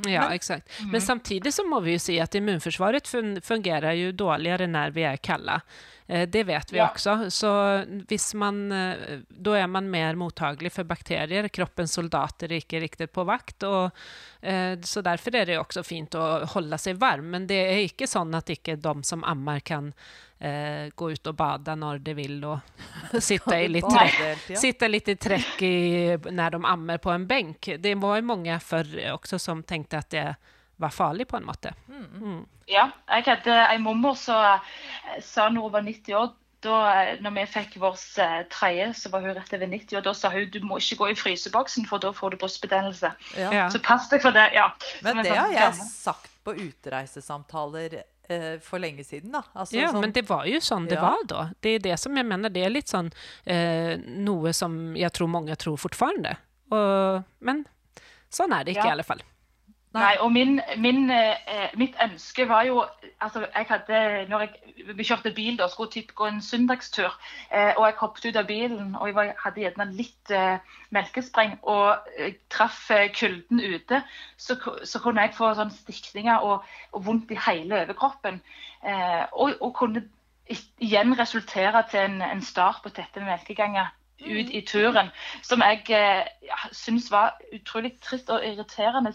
[0.09, 0.69] Ja, exakt.
[0.89, 3.09] Men samtidig så må vi jo si at immunforsvaret
[3.45, 5.59] fungerer jo dårligere når vi er kalla.
[6.07, 6.89] Eh, det vet vi Ja.
[6.89, 7.29] også.
[7.31, 7.51] Så
[8.09, 8.69] hvis man,
[9.29, 11.47] da er man mer mottagelig for bakterier.
[11.49, 13.63] Kroppens soldater er ikke riktig på vakt.
[13.63, 13.91] Och,
[14.41, 17.29] eh, så derfor er det også fint å holde seg varm.
[17.31, 19.93] Men det er ikke sånn at ikke de som ammer, kan
[20.43, 22.59] eh, gå ut og bade når de vil, og
[23.29, 23.87] sitte, i litt,
[24.59, 25.75] sitta lite i trekk i,
[26.29, 27.71] når de ammer på en benk.
[27.79, 30.27] Det var jo mange før også som tenkte at det
[30.83, 31.71] var farlig, på en måte.
[31.87, 32.41] Mm.
[32.67, 36.31] Ja, jeg hadde en mormor som eh, sa når hun var 90 år
[36.63, 40.05] da eh, når vi fikk vår eh, tredje, så var hun rett over 90, og
[40.07, 43.11] da sa hun du må ikke gå i fryseboksen, for da får du brystbetennelse.
[43.39, 43.67] Ja.
[43.73, 44.49] Så pass deg for det.
[44.55, 44.69] ja.
[45.03, 48.01] Men det sånn har jeg gammel- sagt på utreisesamtaler
[48.59, 49.41] for lenge siden, da.
[49.55, 51.01] Altså, Ja, sånn- men det var jo sånn det Ja.
[51.01, 51.49] var da.
[51.61, 53.11] Det er det som jeg mener, det er litt sånn
[53.45, 56.37] eh, noe som jeg tror mange tror fortsatt.
[57.41, 57.65] Men
[58.31, 58.89] sånn er det ikke Ja.
[58.89, 59.19] i alle fall.
[59.93, 62.79] Nei, og min, min, eh, mitt ønske var jo
[63.21, 64.49] altså jeg hadde, når jeg,
[64.97, 67.13] Vi kjørte bil da, skulle typ gå en søndagstur.
[67.53, 71.59] Eh, og jeg hoppet ut av bilen og jeg var, hadde gjerne litt eh, melkespreng
[71.61, 74.01] og eh, traff eh, kulden ute.
[74.37, 78.41] Så, så kunne jeg få sånn stikninger og, og vondt i hele overkroppen.
[78.81, 80.07] Eh, og, og kunne
[80.81, 85.13] igjen resultere til en, en start på tette melkeganger ut i turen.
[85.45, 89.13] Som jeg ja, syns var utrolig trist og irriterende.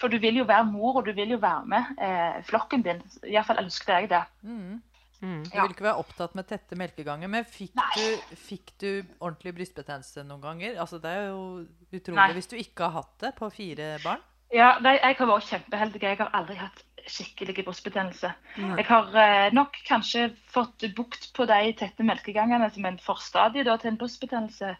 [0.00, 3.02] For du vil jo være mor, og du vil jo være med eh, flokken din.
[3.28, 4.22] Iallfall ønsket jeg det.
[4.42, 4.78] Mm.
[5.20, 5.42] Mm.
[5.44, 5.62] Du Ja.
[5.66, 7.28] vil ikke være opptatt med tette melkeganger.
[7.28, 10.78] Men fikk du, fikk du ordentlig brystbetennelse noen ganger?
[10.80, 12.32] Altså, det er jo utrolig Nei.
[12.38, 14.22] hvis du ikke har hatt det på fire barn.
[14.52, 16.00] Ja, nei, Jeg har vært kjempeheldig.
[16.02, 18.32] Jeg har aldri hatt skikkelig brystbetennelse.
[18.56, 18.72] Mm.
[18.80, 23.76] Jeg har eh, nok kanskje fått bukt på de tette melkegangene som en forstadie da,
[23.80, 24.72] til en brystbetennelse.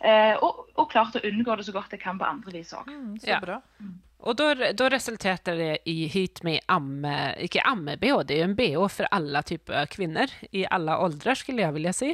[0.00, 2.88] Eh, og, og klart å unngå det så godt jeg kan på andre vis òg.
[2.90, 3.40] Mm, så Ja.
[3.40, 3.60] bra.
[4.22, 7.32] Og da, resulterte det i hit med amme...
[7.42, 10.30] Ikke amme-bh, det er jo en bh for alle typer kvinner.
[10.54, 12.12] I alle aldre, skulle jeg vilje si.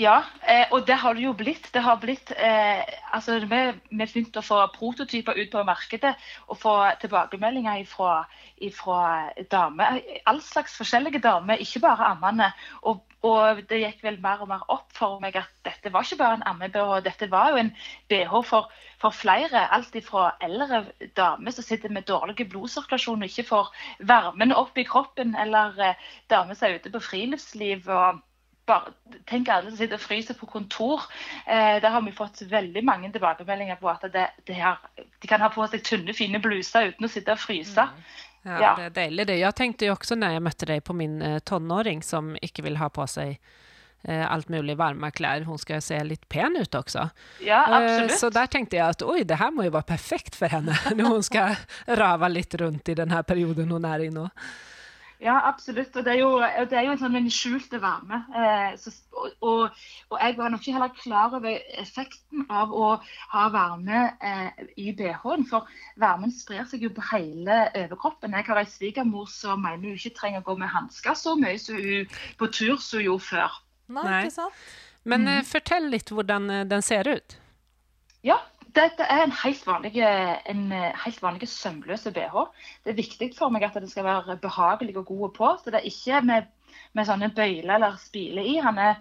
[0.00, 1.66] Ja, eh, og det har det jo blitt.
[1.74, 2.80] Det har blitt eh,
[3.12, 3.58] altså Vi
[3.90, 6.14] vi begynte å få prototyper ut på markedet
[6.46, 8.14] og få tilbakemeldinger fra
[9.52, 10.00] damer.
[10.30, 12.48] All slags forskjellige damer, ikke bare ammende.
[12.82, 16.20] Og, og det gikk vel mer og mer opp for meg at dette var ikke
[16.22, 17.74] bare en amme-BH, dette var jo en
[18.08, 19.66] BH for, for flere.
[19.68, 20.86] Alt fra eldre
[21.16, 23.68] damer som sitter med dårlig blodsirkulasjon og ikke får
[24.14, 27.84] varmen opp i kroppen, eller eh, damer som er ute på friluftsliv.
[27.88, 28.24] og
[28.70, 28.94] bare,
[29.28, 31.04] tenk alle som sitter og fryser på kontor.
[31.44, 35.42] Eh, der har vi fått veldig mange tilbakemeldinger på at det, det har, de kan
[35.44, 37.88] ha på seg tynne, fine bluser uten å sitte og fryse.
[38.46, 38.70] Ja, Ja.
[38.78, 39.34] Det er deilig det.
[39.42, 42.78] Jeg tenkte jo også når jeg møtte deg på min eh, tonåring som ikke vil
[42.80, 43.34] ha på seg
[44.08, 45.44] eh, alt mulig varme klær.
[45.44, 47.04] Hun skal se litt pen ut også.
[47.44, 48.16] Ja, Eh, absolutt.
[48.16, 51.10] Så der tenkte jeg at oi, det her må jo være perfekt for henne når
[51.18, 51.52] hun skal
[52.00, 54.24] rave litt rundt i den perioden hun er i nå.
[55.20, 55.96] Ja, absolutt.
[55.96, 58.22] Og det er jo, det er jo en sånn en skjult varme.
[58.32, 58.92] Eh, så,
[59.44, 59.74] og,
[60.08, 62.94] og, jeg var nok ikke heller klar over effekten av å
[63.34, 65.44] ha varme eh, i BH-en.
[65.50, 65.68] For
[66.00, 68.36] varmen sprer seg jo på hele overkroppen.
[68.38, 71.60] Jeg har ei svigermor som mener hun ikke trenger å gå med hansker så mye
[71.60, 72.08] som hun
[72.40, 73.60] på tur som hun gjorde før.
[73.92, 74.64] Nei, ikke sant?
[75.04, 75.44] Men mm.
[75.48, 77.36] fortell litt hvordan eh, den ser ut.
[78.24, 78.40] Ja,
[78.76, 82.36] dette er en helt vanlig, en eh, helt vanlig sømløse BH.
[82.84, 85.54] Det er viktig for meg at det skal være behagelig og god på.
[85.60, 86.50] Så det er ikke med,
[86.94, 88.58] med sånne bøyler eller spiler i.
[88.62, 89.00] Han er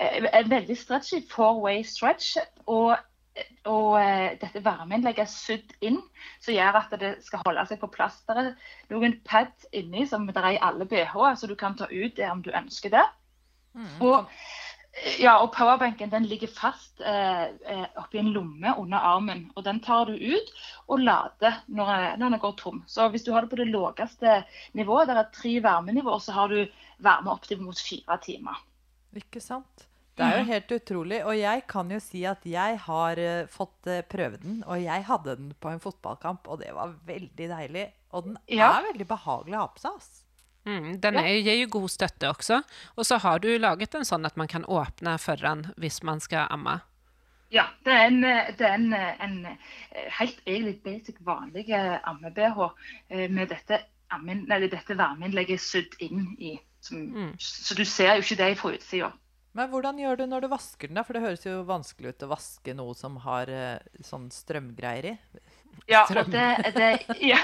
[0.00, 2.36] er en veldig stretchy four-way stretch.
[2.66, 2.96] Og,
[3.64, 6.00] og eh, dette varmeinnlegget er sydd inn,
[6.42, 8.20] som gjør at det skal holde seg på plass.
[8.26, 8.52] Det er
[8.92, 12.28] noen pads inni som det er i alle BH-er, så du kan ta ut det
[12.30, 13.06] om du ønsker det.
[13.74, 14.00] Mm.
[14.02, 14.26] Og,
[15.20, 19.44] ja, og powerbanken den ligger fast eh, eh, oppi en lomme under armen.
[19.54, 20.48] og Den tar du ut
[20.88, 22.80] og lader når, når den går tom.
[22.90, 24.40] Så hvis du har det på det laveste
[24.74, 26.64] nivået, der er tre varmenivåer, så har du
[26.98, 28.58] varme opp til mot fire timer.
[29.16, 29.86] Ikke sant?
[30.18, 31.20] Det er jo helt utrolig.
[31.24, 34.58] Og jeg kan jo si at jeg har eh, fått prøve den.
[34.66, 37.86] Og jeg hadde den på en fotballkamp, og det var veldig deilig.
[38.12, 38.72] Og den Ja.
[38.80, 39.96] er veldig behagelig å ha på seg.
[39.96, 40.24] ass.
[40.68, 42.60] Mm, den er, gir jo god støtte også.
[42.96, 46.50] Og så har du laget den sånn at man kan åpne foran hvis man skal
[46.52, 46.80] amme.
[47.50, 52.60] Ja, det er en, det er en, en eh, helt egentlig basic vanlig eh, amme-BH
[53.08, 53.80] eh, med dette,
[54.22, 56.54] nei, dette varmeinnlegget sydd inn i.
[56.80, 57.32] Som, Mm.
[57.36, 59.10] Så du ser jo ikke det fra utsida.
[59.52, 60.96] Men hvordan gjør du når du vasker den?
[60.96, 61.02] da?
[61.04, 63.50] For det høres jo vanskelig ut å vaske noe som har
[64.06, 65.14] sånn strømgreier i.
[65.90, 66.88] Ja, og det, det,
[67.32, 67.38] ja,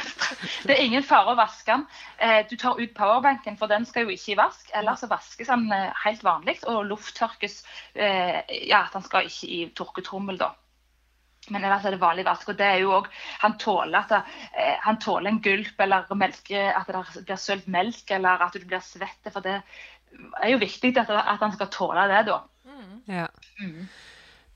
[0.66, 1.86] det er ingen fare å vaske den.
[2.22, 4.68] Eh, du tar ut powerbanken, for den skal jo ikke i vask.
[4.76, 7.58] Ellers så vaskes den eh, helt vanlig og lufttørkes.
[7.94, 10.52] Eh, ja, at den skal ikke i tørketrommel, da.
[11.50, 12.48] Men ellers er det vanlig vask.
[12.48, 13.10] og det er jo også,
[13.42, 14.22] Han tåler at det,
[14.58, 18.66] eh, han tåler en gulp eller melke, at det blir sølt melk eller at du
[18.66, 19.30] blir svett.
[19.32, 19.60] For det
[20.42, 22.42] er jo viktig at, at han skal tåle det, da.
[23.06, 23.26] Ja.
[23.60, 23.88] Mm.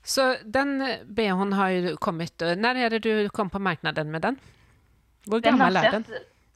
[0.02, 4.10] Så den eh, BH-en har jo kommet eh, Når er det du kom på marknaden
[4.10, 4.38] med den?
[5.26, 6.06] Hvor Den gammel er den?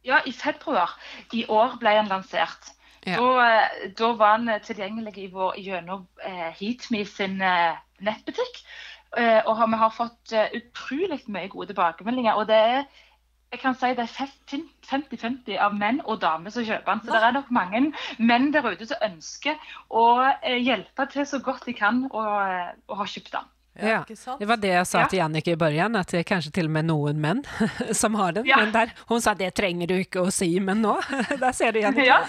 [0.04, 0.96] Ja, i februar
[1.32, 2.72] i år ble den lansert.
[3.06, 3.20] Ja.
[3.20, 8.62] Da, eh, da var den tilgjengelig i vår, gjennom eh, Heatme sin eh, nettbutikk.
[9.16, 12.34] Eh, og har, vi har fått eh, utrolig mye gode tilbakemeldinger.
[12.40, 13.02] Og det er
[13.54, 17.02] jeg kan si det er 50-50 av menn og damer som kjøper den.
[17.06, 17.82] Så det er nok mange
[18.18, 22.96] menn der ute som ønsker å eh, hjelpe til så godt de kan og, og
[22.96, 23.53] å ha kjøpt den.
[23.76, 24.38] Ja, Ja, ikke sant?
[24.38, 25.06] Det var det jeg sa Ja.
[25.10, 27.42] til Jannicke i begynnelsen, at det er kanskje til og med noen menn
[28.00, 28.46] som har den.
[28.46, 28.56] Ja.
[28.56, 30.94] Men der, hun sa det trenger du ikke å si, men nå,
[31.42, 32.06] der ser du Jannicke.
[32.06, 32.20] Ja.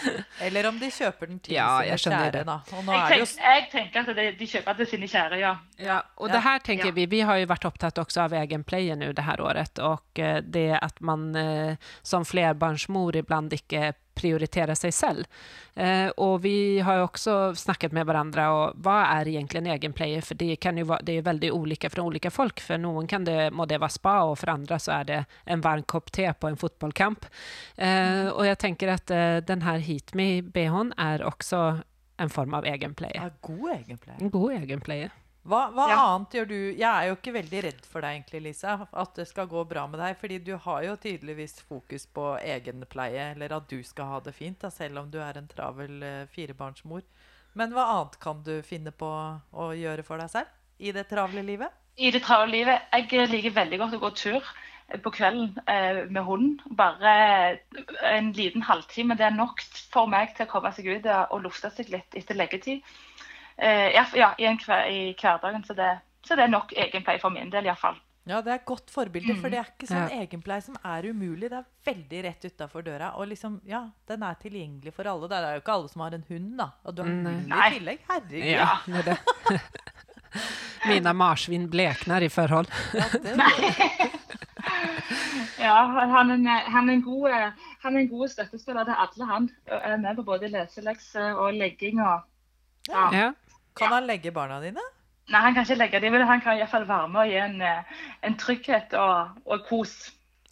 [0.41, 2.45] Eller om de kjøper den til Ja, sine kjære, det.
[2.47, 2.59] da.
[2.73, 5.39] Og nå Jeg, er det jo jeg tenker at de, de kjøper til sine kjære,
[5.39, 5.55] ja.
[5.77, 6.33] Ja, och Ja.
[6.33, 6.91] det her tenker Ja.
[6.91, 10.19] vi, vi har jo vært opptatt også av egen player nu det her året och
[10.19, 15.39] eh, det at man eh, som flerbarnsmor ibland ikke prioriterer seg selv.
[15.75, 19.95] Eh, og vi har jo også snakket med hverandre og hva er egentlig en egen
[19.95, 20.23] player?
[20.25, 22.63] For det, kan jo være, det er veldig ulike fra ulike folk.
[22.63, 25.19] For noen kan det, må det være spa, og for andre så er det
[25.51, 27.27] en varm kopp te på en fotballkamp.
[27.75, 31.65] Eh, og jeg tenker at eh, den her Heatme-BH-en er også
[32.21, 33.19] en form av egen player.
[33.19, 34.17] ja, god egenpleie.
[34.21, 35.11] En god egen player.
[35.45, 35.97] Hva, hva Ja.
[36.15, 36.57] annet gjør du?
[36.73, 38.87] Jeg er jo ikke veldig redd for deg, egentlig, Lisa.
[38.91, 40.17] At det skal gå bra med deg.
[40.17, 44.59] Fordi du har jo tydeligvis fokus på egenpleie, eller at du skal ha det fint,
[44.59, 47.03] da, selv om du er en travel uh, firebarnsmor.
[47.53, 49.07] Men hva annet kan du finne på
[49.53, 51.71] å gjøre for deg selv i det travle livet?
[51.95, 54.49] I det travle livet Jeg liker veldig godt å gå tur
[55.01, 56.59] på kvelden eh, med hunden.
[56.77, 57.59] Bare
[58.03, 59.15] en liten halvtime.
[59.17, 62.17] Det er nok for meg til å komme seg ut og, og lufte seg litt
[62.17, 62.83] etter leggetid.
[63.57, 65.63] Eh, ja, ja, i, en hver, i hverdagen.
[65.67, 65.91] Så det,
[66.27, 67.95] så det er nok egenpleie for min del, iallfall.
[68.27, 70.21] Ja, det er et godt forbilde, for det er ikke sånn Ja.
[70.25, 71.49] egenpleie som er umulig.
[71.51, 73.11] Det er veldig rett utafor døra.
[73.21, 75.29] Og liksom, ja, den er tilgjengelig for alle.
[75.29, 76.69] Det er jo ikke alle som har en hund, da.
[76.83, 77.33] Og du har Nei.
[77.35, 77.99] hund i tillegg.
[78.09, 78.47] Herregud.
[78.49, 79.61] Ja, det det.
[80.89, 82.67] Mina marsvin blekner i forhold.
[82.93, 83.37] Ja, det
[85.59, 87.51] Ja, han er, en- han er en god, eh,
[87.83, 89.49] han er en god støttespiller til alle, han.
[89.67, 92.21] Er med på både leselekser og legging og
[92.89, 93.05] ja.
[93.13, 93.29] Ja.
[93.75, 94.83] Kan han legge barna dine?
[95.33, 97.55] Nei, han kan ikke legge dem, men han kan iallfall være med og gi en,
[97.65, 99.95] eh, en trygghet og, og kos.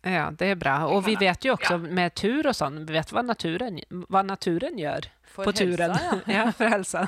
[0.04, 0.78] ja, det er bra.
[0.90, 3.78] Og vi vet jo også med tur og sånn, vi vet hva naturen,
[4.10, 5.94] hva naturen gjør For på helsa, turen.
[6.02, 6.18] ja.
[6.38, 7.06] ja, for helsa.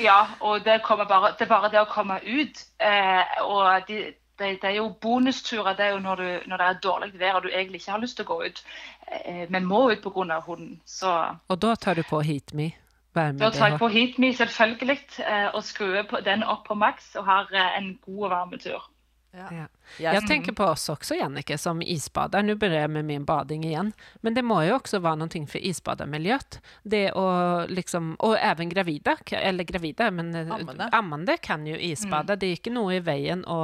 [0.00, 2.62] Ja, og det, bare, det er bare det å komme ut.
[2.78, 5.74] Eh, og de, det, det er jo bonusturer.
[5.76, 8.04] Det er jo når, du, når det er dårlig vær og du egentlig ikke har
[8.04, 8.62] lyst til å gå ut,
[9.08, 10.40] eh, men må ut pga.
[10.46, 10.80] hunden.
[10.84, 11.12] Så
[11.48, 12.72] Og da tar du på Heat Me.
[13.14, 17.50] Da tar jeg på HeatMe selvfølgelig eh, og skrur den opp på maks og har
[17.54, 18.90] eh, en god og varm tur.
[19.34, 19.48] Ja.
[19.50, 19.66] Ja.
[19.98, 22.42] Jeg, Jeg tenker på oss også, Jannike, som isbader.
[22.46, 23.90] Nå begynner jeg med min bading igjen.
[24.22, 26.58] Men det må jo også være noe for isbadarmiljøet.
[26.82, 27.26] Det å
[27.68, 30.88] liksom Og even gravida, eller gravida, men eh, Ammende.
[30.92, 32.36] ammende kan jo isbade.
[32.38, 33.60] Det er ikke noe i veien å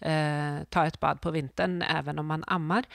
[0.00, 2.88] eh, ta et bad på vinteren, even om man ammer.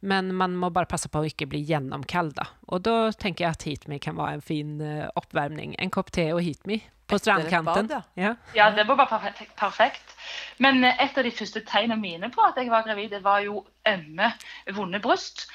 [0.00, 2.50] Men man må bare passe på å ikke bli gjennomkald, da.
[2.70, 5.74] Og da tenker jeg at HeatMe kan være en fin eh, oppvarming.
[5.82, 7.86] En kopp te og HeatMe på strandkanten.
[7.86, 8.34] bad, ja.
[8.54, 9.54] Ja, det var bare perfekt.
[9.56, 10.15] perfekt.
[10.62, 13.42] Men eh, et av de første tegnene mine på at jeg var gravid, det var
[13.44, 14.32] jo ømme,
[14.76, 15.46] vonde bryst.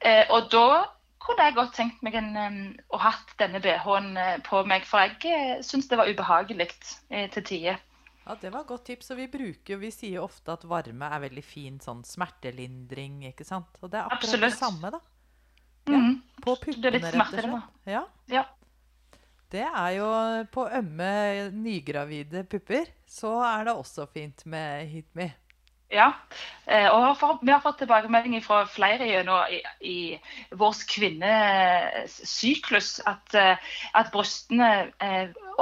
[0.00, 0.66] Eh, og da
[1.26, 2.30] kunne jeg godt tenkt meg en,
[2.94, 6.70] å hatt denne BH-en eh, på meg, for jeg syns det var ubehagelig
[7.10, 7.82] eh, til tider.
[8.26, 9.10] Ja, Det var et godt tips.
[9.14, 13.78] Og vi bruker vi sier ofte at varme er veldig fin sånn smertelindring, ikke sant?
[13.82, 14.50] Og det er akkurat Absolutt.
[14.50, 15.02] det samme, da.
[15.86, 16.14] Mhm.
[16.42, 17.68] På Det er puppene, litt rett og slett.
[17.86, 18.02] Ja.
[18.30, 18.44] Ja.
[19.54, 20.08] Det er jo
[20.50, 21.10] på ømme,
[21.54, 25.32] nygravide pupper, så er det også fint med HitMe.
[25.86, 26.08] Ja,
[26.66, 27.14] eh, og
[27.46, 30.18] vi har fått tilbakemelding fra flere gjennom i, i
[30.58, 33.54] vår kvinnesyklus at, eh,
[33.94, 34.90] at brystene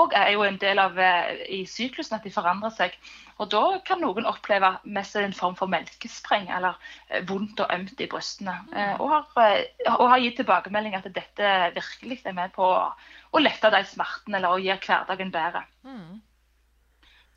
[0.01, 2.97] òg er jo en del av eh, i syklusen, at de forandrer seg.
[3.43, 6.79] Og da kan noen oppleve mest en form for melkespreng eller
[7.11, 8.57] eh, vondt og ømt i brystene.
[8.73, 13.41] Eh, Og har, eh, og har gitt tilbakemelding at dette virkelig er med på å,
[13.45, 15.67] lette de smertene eller å gjøre hverdagen bedre.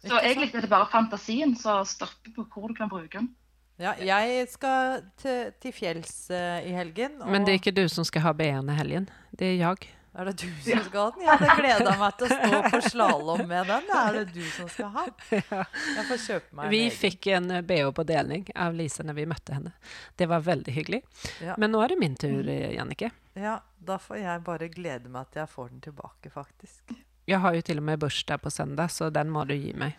[0.09, 3.29] Så egentlig er det bare fantasien som stopper på hvor du kan bruke den.
[3.77, 7.19] Ja, jeg skal til, til fjells uh, i helgen.
[7.29, 9.05] Men det er ikke du som skal ha BN i helgen.
[9.37, 9.91] Det er jeg.
[10.17, 11.25] Er det du som skal ha den?
[11.27, 13.91] Jeg hadde gleda meg til å stå på slalåm med den.
[13.99, 15.03] Er det du som skal ha.
[15.29, 16.95] Jeg får kjøpe meg en Vi egen.
[17.03, 19.75] fikk en BH på delning av Lise når vi møtte henne.
[20.17, 21.03] Det var veldig hyggelig.
[21.45, 21.53] Ja.
[21.61, 23.11] Men nå er det min tur, Jannike.
[23.37, 26.97] Ja, da får jeg bare glede meg til jeg får den tilbake, faktisk.
[27.27, 29.97] Jeg har jo til og med bursdag på søndag, så den må du gi meg.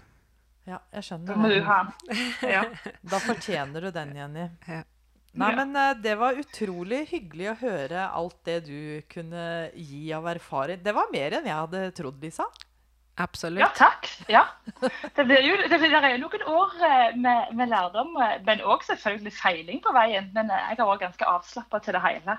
[0.69, 1.35] Ja, jeg skjønner.
[1.35, 1.43] skjønner.
[1.43, 1.81] må du ha.
[2.57, 2.63] Ja.
[3.13, 4.47] Da fortjener du den, Jenny.
[4.69, 4.85] Ja.
[5.39, 8.79] Nei, men eh, det var utrolig hyggelig å høre alt det du
[9.13, 9.43] kunne
[9.77, 10.81] gi av erfaring.
[10.83, 12.49] Det var mer enn jeg hadde trodd, Lisa.
[13.19, 13.59] Absolutt.
[13.61, 14.07] ja, takk.
[14.31, 14.45] Ja.
[14.81, 18.37] Det, blir jo, det, blir- det er jo noen år eh, med, med lærdom, eh,
[18.47, 20.29] men òg selvfølgelig feiling på veien.
[20.37, 22.37] Men eh, jeg har òg ganske avslappa til det hele.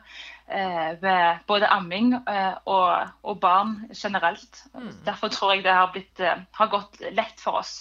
[0.47, 4.63] eh, Ved både amming eh, og, og barn generelt.
[5.05, 6.23] Derfor tror jeg det har, blitt,
[6.61, 7.75] har gått lett for oss.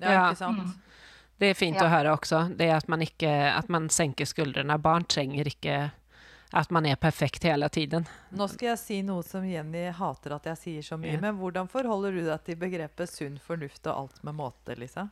[0.00, 0.76] Ja, ikke sant?
[1.40, 1.86] Det er fint Ja.
[1.86, 2.42] å høre også.
[2.56, 4.76] Det er at man ikke at man senker skuldrene.
[4.78, 5.90] Barn trenger ikke
[6.52, 8.06] at man er perfekt hele tiden.
[8.34, 11.20] Nå skal jeg si noe som Jenny hater at jeg sier så mye, Ja.
[11.20, 15.08] men hvordan forholder du deg til begrepet sunn fornuft og alt med måte, Lisa?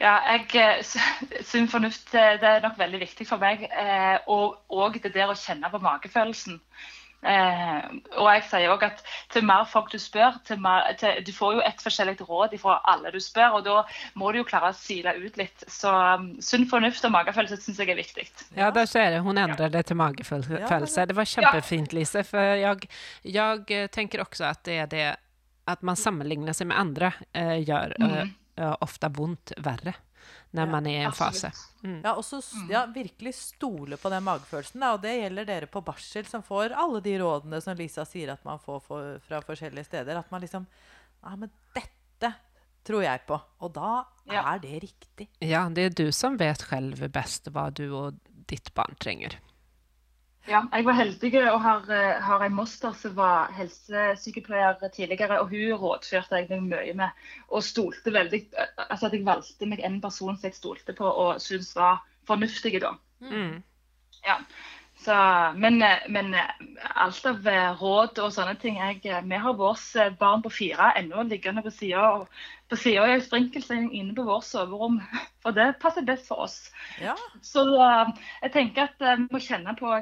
[0.00, 3.66] Ja, jeg, eh, Sunn fornuft eh, det er nok veldig viktig for meg.
[3.68, 6.60] Eh, og, og det der å kjenne på magefølelsen.
[7.18, 9.00] Eh, og jeg sier også at
[9.34, 12.78] til mer folk du spør, til mer, til, du får jo et forskjellig råd fra
[12.92, 13.80] alle du spør, og da
[14.18, 15.66] må du jo klare å sile ut litt.
[15.66, 18.28] Så um, sunn fornuft og magefølelse syns jeg er viktig.
[18.58, 19.24] Ja, der ser jeg.
[19.26, 21.06] Hun endrer det til magefølelse.
[21.08, 22.22] Det var kjempefint, Lise.
[22.28, 22.90] For jeg,
[23.26, 25.06] jeg eh, tenker også at det er det
[25.68, 29.98] at man sammenligner seg med andre, eh, gjør eh, eh, ofte vondt verre
[30.54, 31.50] når Ja, man er i en fase.
[31.84, 32.00] Mm.
[32.04, 32.38] Ja, og så
[32.70, 34.80] ja, virkelig stole på den magefølelsen.
[34.80, 38.32] Da, og det gjelder dere på barsel, som får alle de rådene som Lisa sier
[38.32, 40.16] at man får for, fra forskjellige steder.
[40.22, 40.66] At man liksom
[41.22, 42.32] Ja, men dette
[42.86, 43.40] tror jeg på.
[43.60, 44.54] Og da Ja.
[44.54, 45.28] er det riktig.
[45.40, 48.18] Ja, det er du som vet selv best hva du og
[48.48, 49.36] ditt barn trenger.
[50.48, 55.40] Ja, jeg var heldig og har, eh, har en moster som var helsesykepleier tidligere.
[55.40, 57.10] og Hun rådførte jeg meg mye med.
[57.48, 58.46] Og stolte veldig
[58.88, 62.80] altså at jeg valgte meg en person som jeg stolte på og syntes var fornuftig
[62.80, 62.94] da.
[63.20, 63.62] Mm.
[64.24, 64.40] Ja.
[64.98, 65.14] Så,
[65.54, 66.48] men, eh, men eh,
[66.94, 70.50] alt av eh, råd og sånne ting jeg, eh, Vi har vårt eh, barn på
[70.50, 72.26] fire ennå liggende på sida
[72.68, 74.98] på sida av en sprinkelseng inne på vårt soverom.
[75.44, 76.72] For det passer best for oss.
[77.00, 78.10] Ja, Så eh,
[78.42, 79.94] jeg tenker at eh, vi må kjenne på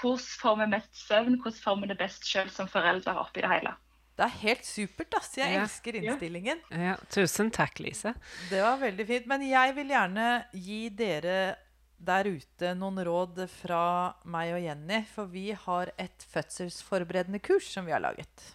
[0.00, 3.50] hvordan får vi mest søvn, hvordan får vi det best selv som foreldre oppi det
[3.50, 3.74] hele.
[4.18, 5.36] Det er helt supert, ass.
[5.38, 5.62] Jeg Ja.
[5.62, 6.58] elsker innstillingen.
[6.74, 8.14] Ja, tusen takk, Lise.
[8.50, 9.26] Det var veldig fint.
[9.30, 11.56] Men jeg vil gjerne gi dere
[11.98, 15.04] der ute noen råd fra meg og Jenny.
[15.14, 18.54] For vi har et fødselsforberedende kurs som vi har laget.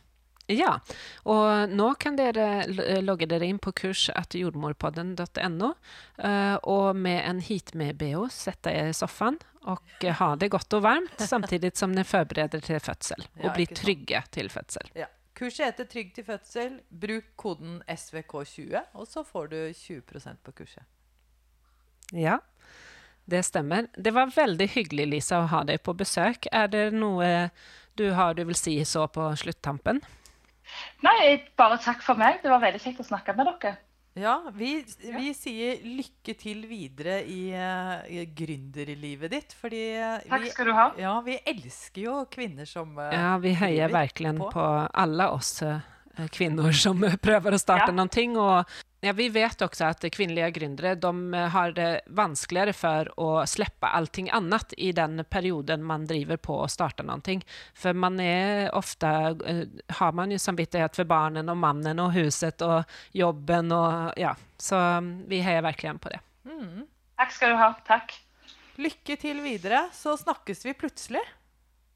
[0.51, 0.79] Ja,
[1.25, 2.67] og nå kan dere
[3.01, 5.73] logge dere inn på kurs.jordmorpodden.no jordmorpodden.no.
[6.67, 9.39] og med en hit med BH sette dere i sofaen
[9.69, 13.53] og eh, ha det godt og varmt samtidig som dere forbereder til fødsel og Ja,
[13.53, 13.75] sant.
[13.79, 14.89] trygge til fødsel.
[14.95, 15.07] Ja.
[15.33, 16.75] Kurset heter Trygg til fødsel.
[16.91, 20.83] Bruk koden SVK20, og så får du 20% på kurset.
[22.13, 22.35] Ja,
[23.25, 23.87] det stemmer.
[23.97, 26.45] Det var veldig hyggelig, Lisa, å ha deg på besøk.
[26.53, 27.49] Er det noe
[27.97, 30.03] du har du vil si så på sluttampen?
[31.03, 32.37] Nei, bare takk for meg.
[32.43, 33.73] Det var veldig kjekt å snakke med dere.
[34.13, 40.43] Ja, vi, vi sier lykke til videre i, eh, i gründerlivet ditt, fordi eh, Takk
[40.43, 40.85] vi, skal du ha.
[41.01, 44.51] ja, vi elsker jo kvinner som eh, Ja, vi heier virkelig på.
[44.53, 45.55] på alle oss
[46.29, 48.05] kvinner som prøver å starte Ja.
[48.13, 48.69] ting, Og
[49.03, 53.89] ja, vi vet også at kvinnelige gründere de eh, har det vanskeligere for å slippe
[53.91, 57.35] allting annet i den perioden man driver på å starte noe.
[57.75, 59.11] For man er ofte
[59.43, 59.65] eh,
[59.99, 64.33] har man jo samvittighet for barnen og mannen og huset og jobben og ja.
[64.57, 66.23] Så mm, vi heier virkelig på det.
[66.47, 66.83] mm.
[67.19, 67.69] Takk skal du ha.
[67.87, 68.15] Takk.
[68.81, 71.21] Lykke til videre, så snakkes vi plutselig.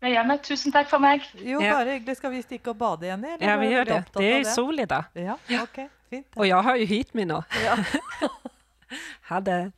[0.06, 0.38] Gjør vi.
[0.46, 1.26] Tusen takk for meg.
[1.42, 2.20] Jo, bare hyggelig.
[2.20, 3.24] Skal vi stikke og bade, igjen?
[3.26, 4.02] eller Ja, vi gjør det.
[4.14, 5.10] Det er sol i dag.
[5.18, 5.80] Ja, ok,
[6.10, 6.28] fint.
[6.36, 7.42] Og jeg har jo hit min nå.
[7.64, 7.78] Ja.
[9.28, 9.74] Ha det.